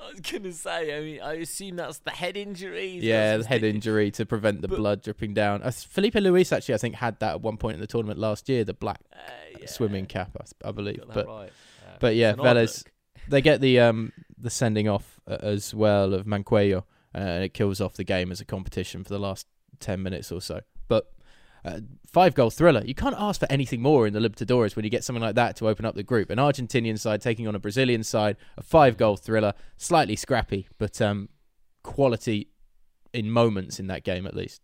[0.02, 0.98] I was gonna say.
[0.98, 3.00] I mean, I assume that's the head injury.
[3.02, 5.62] Yeah, the head injury to prevent the but, blood dripping down.
[5.62, 8.50] Uh, Filipe Luis actually, I think, had that at one point in the tournament last
[8.50, 8.64] year.
[8.64, 9.18] The black uh,
[9.60, 9.68] yeah.
[9.68, 11.04] swimming cap, I, I believe.
[11.14, 11.50] But right.
[11.86, 12.84] uh, but yeah, Velez,
[13.28, 16.84] they get the um the sending off uh, as well of Mancuello, uh,
[17.18, 19.46] and it kills off the game as a competition for the last
[19.80, 20.62] ten minutes or so.
[20.88, 21.12] But
[21.64, 22.84] uh, five goal thriller.
[22.84, 25.56] You can't ask for anything more in the Libertadores when you get something like that
[25.58, 26.30] to open up the group.
[26.30, 31.02] An Argentinian side taking on a Brazilian side, a five goal thriller, slightly scrappy, but
[31.02, 31.30] um,
[31.84, 32.50] quality
[33.14, 34.62] in moments in that game at least.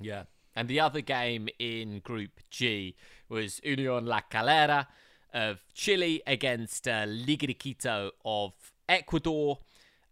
[0.00, 0.24] Yeah.
[0.56, 2.94] And the other game in Group G
[3.28, 4.86] was Union La Calera
[5.32, 8.54] of Chile against uh, Liga de Quito of
[8.88, 9.58] Ecuador.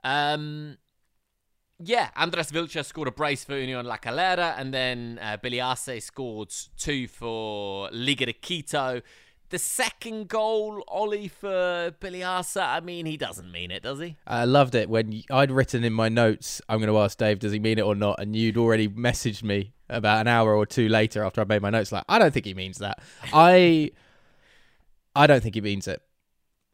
[0.02, 0.78] Um,
[1.84, 5.90] yeah, Andres Vilches scored a brace for Union La Calera, and then uh, Billy Arce
[6.00, 9.02] scored two for Liga de Quito.
[9.50, 12.56] the second goal, Ollie for Billy Arce.
[12.56, 14.16] I mean, he doesn't mean it, does he?
[14.26, 17.52] I loved it when I'd written in my notes, I'm going to ask Dave, does
[17.52, 18.18] he mean it or not?
[18.18, 21.70] And you'd already messaged me about an hour or two later after I made my
[21.70, 23.00] notes, like, I don't think he means that.
[23.32, 23.90] I,
[25.14, 26.00] I don't think he means it.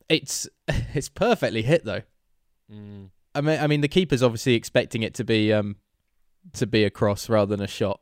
[0.09, 2.03] It's, it's perfectly hit though.
[2.73, 3.09] Mm.
[3.35, 5.77] I mean, I mean, the keeper's obviously expecting it to be, um,
[6.55, 8.01] to be a cross rather than a shot,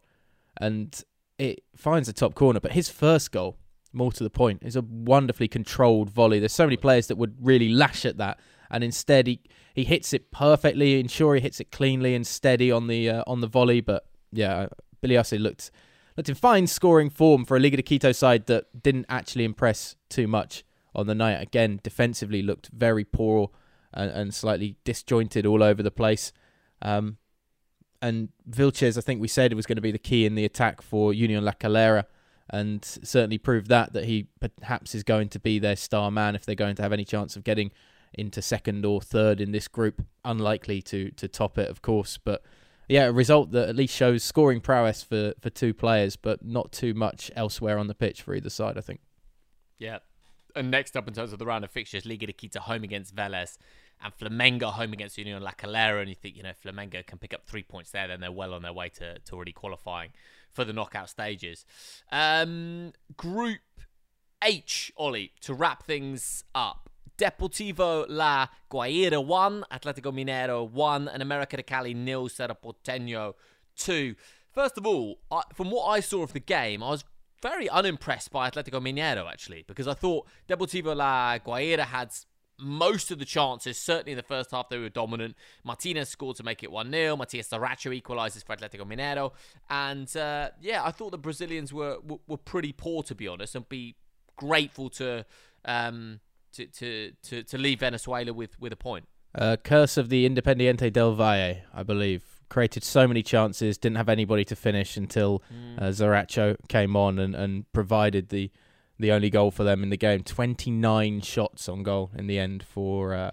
[0.59, 1.03] and
[1.39, 2.61] it finds the top corner.
[2.61, 3.59] But his first goal,
[3.93, 6.39] more to the point, is a wonderfully controlled volley.
[6.39, 9.41] There's so many players that would really lash at that, and instead he,
[9.74, 10.99] he hits it perfectly.
[11.01, 13.81] Ensure he hits it cleanly and steady on the uh, on the volley.
[13.81, 14.68] But yeah,
[15.01, 15.70] Billy Bilyasa looked
[16.16, 19.97] looked in fine scoring form for a Liga de Quito side that didn't actually impress
[20.09, 20.64] too much
[20.95, 21.43] on the night.
[21.43, 23.51] Again, defensively looked very poor
[23.93, 26.32] and, and slightly disjointed all over the place.
[26.82, 27.18] Um,
[28.03, 30.82] and Vilches, I think we said, was going to be the key in the attack
[30.82, 32.05] for Union La Calera,
[32.51, 34.28] and certainly proved that that he
[34.61, 37.34] perhaps is going to be their star man if they're going to have any chance
[37.37, 37.72] of getting
[38.14, 40.05] into second or third in this group.
[40.24, 42.43] Unlikely to to top it, of course, but
[42.89, 46.72] yeah, a result that at least shows scoring prowess for for two players, but not
[46.72, 48.78] too much elsewhere on the pitch for either side.
[48.78, 49.01] I think.
[49.78, 49.99] Yeah.
[50.57, 53.14] And next up in terms of the round of fixtures, Liga de Quito home against
[53.14, 53.59] Vélez
[54.02, 56.00] and Flamengo home against Union La Calera.
[56.00, 58.54] And you think, you know, Flamengo can pick up three points there, then they're well
[58.54, 60.11] on their way to, to already qualifying
[60.52, 61.66] for the knockout stages.
[62.11, 63.61] Um, group
[64.42, 66.90] H, Ollie, to wrap things up.
[67.18, 73.34] Deportivo La Guaira 1, Atletico Mineiro 1, and America de Cali nil, Cerro Porteño
[73.76, 74.14] 2.
[74.52, 77.04] First of all, I, from what I saw of the game, I was
[77.47, 82.12] very unimpressed by Atletico Mineiro, actually, because I thought Deportivo La Guaira had
[82.59, 83.78] most of the chances.
[83.78, 85.36] Certainly in the first half, they were dominant.
[85.62, 87.16] Martinez scored to make it 1 0.
[87.16, 89.32] Matias Zaracho equalises for Atletico Mineiro.
[89.70, 93.55] And uh, yeah, I thought the Brazilians were, were, were pretty poor, to be honest,
[93.55, 93.94] and be
[94.36, 95.24] grateful to.
[95.64, 96.20] Um,
[96.53, 99.05] to, to, to, to leave Venezuela with, with a point.
[99.34, 102.36] Uh, curse of the Independiente del Valle, I believe.
[102.49, 105.82] Created so many chances, didn't have anybody to finish until Mm.
[105.82, 108.51] uh, Zaracho came on and, and provided the
[108.99, 110.22] the only goal for them in the game.
[110.22, 113.30] Twenty nine shots on goal in the end for uh,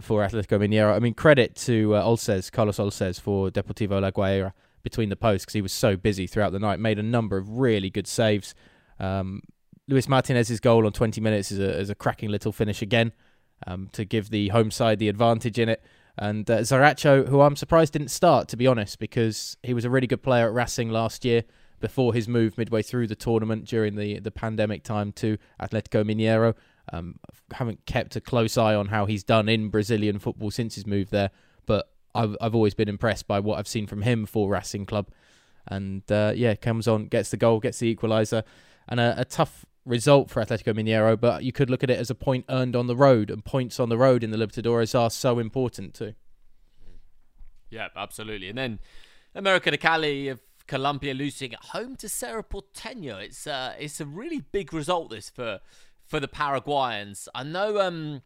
[0.00, 0.94] for Atletico Mineiro.
[0.94, 2.02] I mean, credit to uh,
[2.52, 4.52] Carlos Olses for Deportivo La Guaira
[4.82, 6.78] between the posts because he was so busy throughout the night.
[6.78, 8.54] Made a number of really good saves.
[9.00, 9.42] Um,
[9.88, 13.12] Luis Martinez's goal on 20 minutes is a, is a cracking little finish again
[13.66, 15.82] um, to give the home side the advantage in it.
[16.18, 19.90] And uh, Zaracho, who I'm surprised didn't start, to be honest, because he was a
[19.90, 21.44] really good player at Racing last year
[21.80, 26.54] before his move midway through the tournament during the, the pandemic time to Atletico Mineiro.
[26.92, 27.20] Um,
[27.52, 31.10] haven't kept a close eye on how he's done in Brazilian football since his move
[31.10, 31.30] there,
[31.66, 35.08] but I've, I've always been impressed by what I've seen from him for Racing Club.
[35.68, 38.42] And uh, yeah, comes on, gets the goal, gets the equaliser,
[38.88, 42.10] and a, a tough result for Atletico Mineiro, but you could look at it as
[42.10, 45.10] a point earned on the road, and points on the road in the Libertadores are
[45.10, 46.14] so important too.
[47.70, 48.48] Yeah, absolutely.
[48.48, 48.78] And then
[49.34, 53.22] America de Cali of Colombia losing at home to Cerro Porteño.
[53.22, 55.60] It's uh, it's a really big result this for
[56.06, 57.28] for the Paraguayans.
[57.34, 58.22] I know um,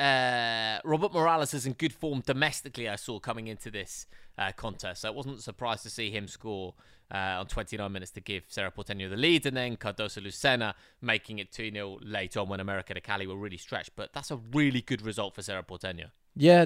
[0.00, 2.88] uh, Robert Morales is in good form domestically.
[2.88, 4.06] I saw coming into this
[4.38, 6.74] uh, contest, so I wasn't surprised to see him score
[7.12, 11.38] uh, on 29 minutes to give Cerro Porteño the lead, and then Cardozo Lucena making
[11.38, 13.90] it 2 0 late on when America de Cali were really stretched.
[13.94, 16.06] But that's a really good result for Cerro Porteño.
[16.34, 16.64] Yeah,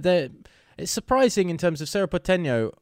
[0.79, 2.73] it's surprising in terms of Cerro Porteño.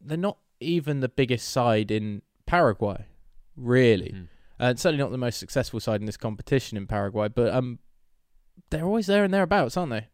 [0.00, 3.04] They're not even the biggest side in Paraguay,
[3.54, 4.12] really.
[4.14, 4.28] Mhm.
[4.60, 7.78] Uh, certainly not the most successful side in this competition in Paraguay, but um,
[8.70, 10.08] they're always there and thereabouts, aren't they?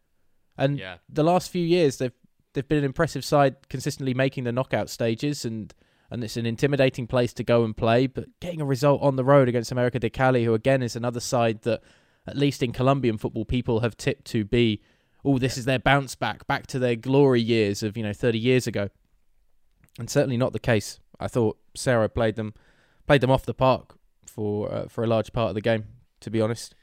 [0.57, 0.97] And Yeah.
[1.09, 2.13] the last few years, they've
[2.53, 5.73] they've been an impressive side, consistently making the knockout stages, and
[6.11, 8.07] and it's an intimidating place to go and play.
[8.07, 11.19] But getting a result on the road against America de Cali, who again is another
[11.19, 11.81] side that,
[12.27, 14.81] at least in Colombian football, people have tipped to be,
[15.25, 18.39] oh, this is their bounce back, back to their glory years of you know thirty
[18.39, 18.89] years ago,
[19.99, 20.99] and certainly not the case.
[21.19, 22.53] I thought Sarah played them
[23.07, 25.85] played them off the park for uh, for a large part of the game.
[26.21, 26.73] To be honest.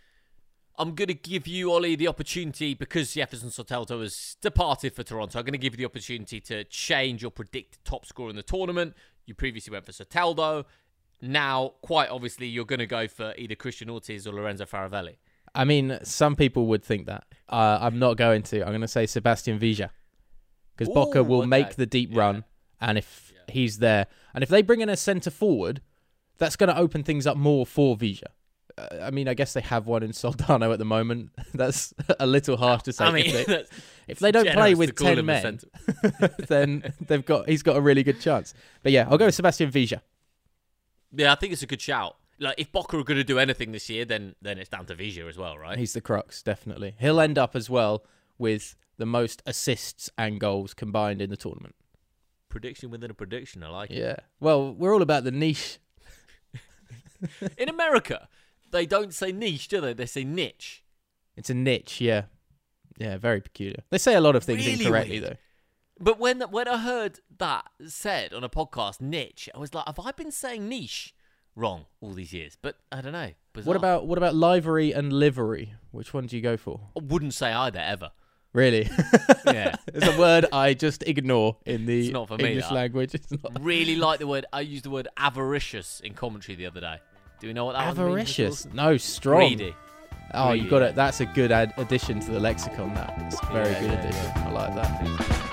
[0.83, 5.39] I'm going to give you, Ollie, the opportunity because Jefferson Soteldo has departed for Toronto.
[5.39, 8.43] I'm going to give you the opportunity to change your predicted top scorer in the
[8.43, 8.95] tournament.
[9.25, 10.65] You previously went for Soteldo.
[11.21, 15.19] Now, quite obviously, you're going to go for either Christian Ortiz or Lorenzo Faravelli.
[15.55, 17.27] I mean, some people would think that.
[17.49, 18.63] Uh, I'm not going to.
[18.63, 19.91] I'm going to say Sebastian Villa.
[20.77, 21.47] Because Boca will okay.
[21.47, 22.19] make the deep Yeah.
[22.19, 22.45] run,
[22.81, 25.81] and if he's there, and if they bring in a centre forward,
[26.39, 28.33] that's going to open things up more for Villa.
[29.03, 31.31] I mean, I guess they have one in Soldano at the moment.
[31.55, 33.05] That's a little harsh to say.
[33.05, 33.65] I mean, if they,
[34.09, 35.61] if they don't play with ten men,
[36.49, 38.55] then they've got he's got a really good chance.
[38.83, 40.03] But yeah, I'll go with Sebastian Villa.
[41.15, 42.17] Yeah, I think it's a good shout.
[42.39, 44.95] like if Boca are going to do anything this year, then then it's down to
[44.95, 45.79] Villa as well, right?
[45.79, 46.95] He's the crux, definitely.
[46.99, 48.05] He'll end up as well
[48.39, 51.75] with the most assists and goals combined in the tournament.
[52.49, 53.63] Prediction within a prediction.
[53.63, 53.97] I like it.
[53.97, 54.17] Yeah.
[54.41, 55.79] Well, we're all about the niche.
[57.57, 58.29] In America,
[58.73, 59.93] they don't say niche, do they?
[59.93, 60.83] They say niche.
[61.37, 62.23] It's a niche, yeah.
[62.99, 63.83] Yeah, very peculiar.
[63.91, 65.33] They say a lot of things Really incorrectly, weird.
[65.33, 65.37] though.
[66.01, 69.99] But when when I heard that said on a podcast, niche, I was like, have
[70.01, 71.15] I been saying niche
[71.55, 72.57] wrong all these years?
[72.61, 73.31] But I don't know.
[73.53, 73.69] Bizarre.
[73.69, 75.75] What about what about livery and livery?
[75.91, 76.81] Which one do you go for?
[76.97, 78.11] I wouldn't say either ever.
[78.53, 78.89] Really?
[79.47, 79.75] Yeah.
[79.89, 82.75] it's a word I just ignore in the It's not for me, English that.
[82.75, 83.15] language.
[83.15, 83.59] It's not.
[83.61, 84.47] really like the word.
[84.53, 87.01] I used the word avaricious in commentary the other day.
[87.43, 87.89] Do we know what that?
[87.89, 88.67] Avaricious.
[88.73, 89.41] No, strong.
[89.57, 89.75] Greedy.
[90.33, 90.95] Oh, you got it.
[90.95, 92.95] That's a good ad- addition to the lexicon.
[92.95, 94.31] That it's a very Yeah, good yeah, addition.
[94.47, 95.52] I like that.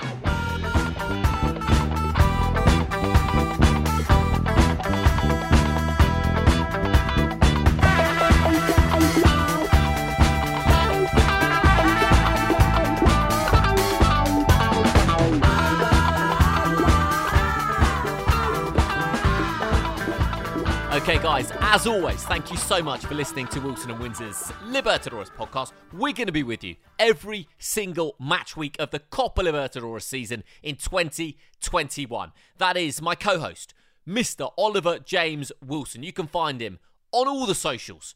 [21.22, 25.72] Guys, as always, thank you so much for listening to Wilson and Windsor's Libertadores podcast.
[25.92, 30.44] We're going to be with you every single match week of the Copa Libertadores season
[30.62, 32.32] in 2021.
[32.56, 33.74] That is my co host,
[34.08, 34.50] Mr.
[34.56, 36.02] Oliver James Wilson.
[36.02, 36.78] You can find him
[37.12, 38.14] on all the socials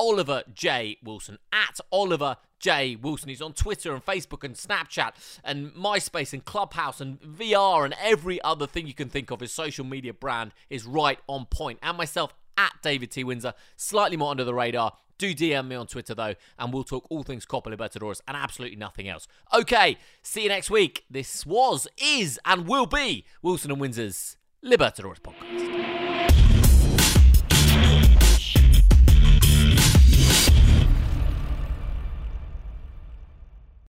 [0.00, 0.96] Oliver J.
[1.04, 2.96] Wilson, at Oliver J.
[2.96, 3.28] Wilson.
[3.28, 5.12] He's on Twitter and Facebook and Snapchat
[5.44, 9.40] and MySpace and Clubhouse and VR and every other thing you can think of.
[9.40, 11.80] His social media brand is right on point.
[11.82, 13.24] And myself at David T.
[13.24, 14.94] Windsor, slightly more under the radar.
[15.18, 18.78] Do DM me on Twitter though, and we'll talk all things Copa Libertadores and absolutely
[18.78, 19.28] nothing else.
[19.52, 21.04] Okay, see you next week.
[21.10, 26.29] This was, is, and will be Wilson and Windsor's Libertadores podcast.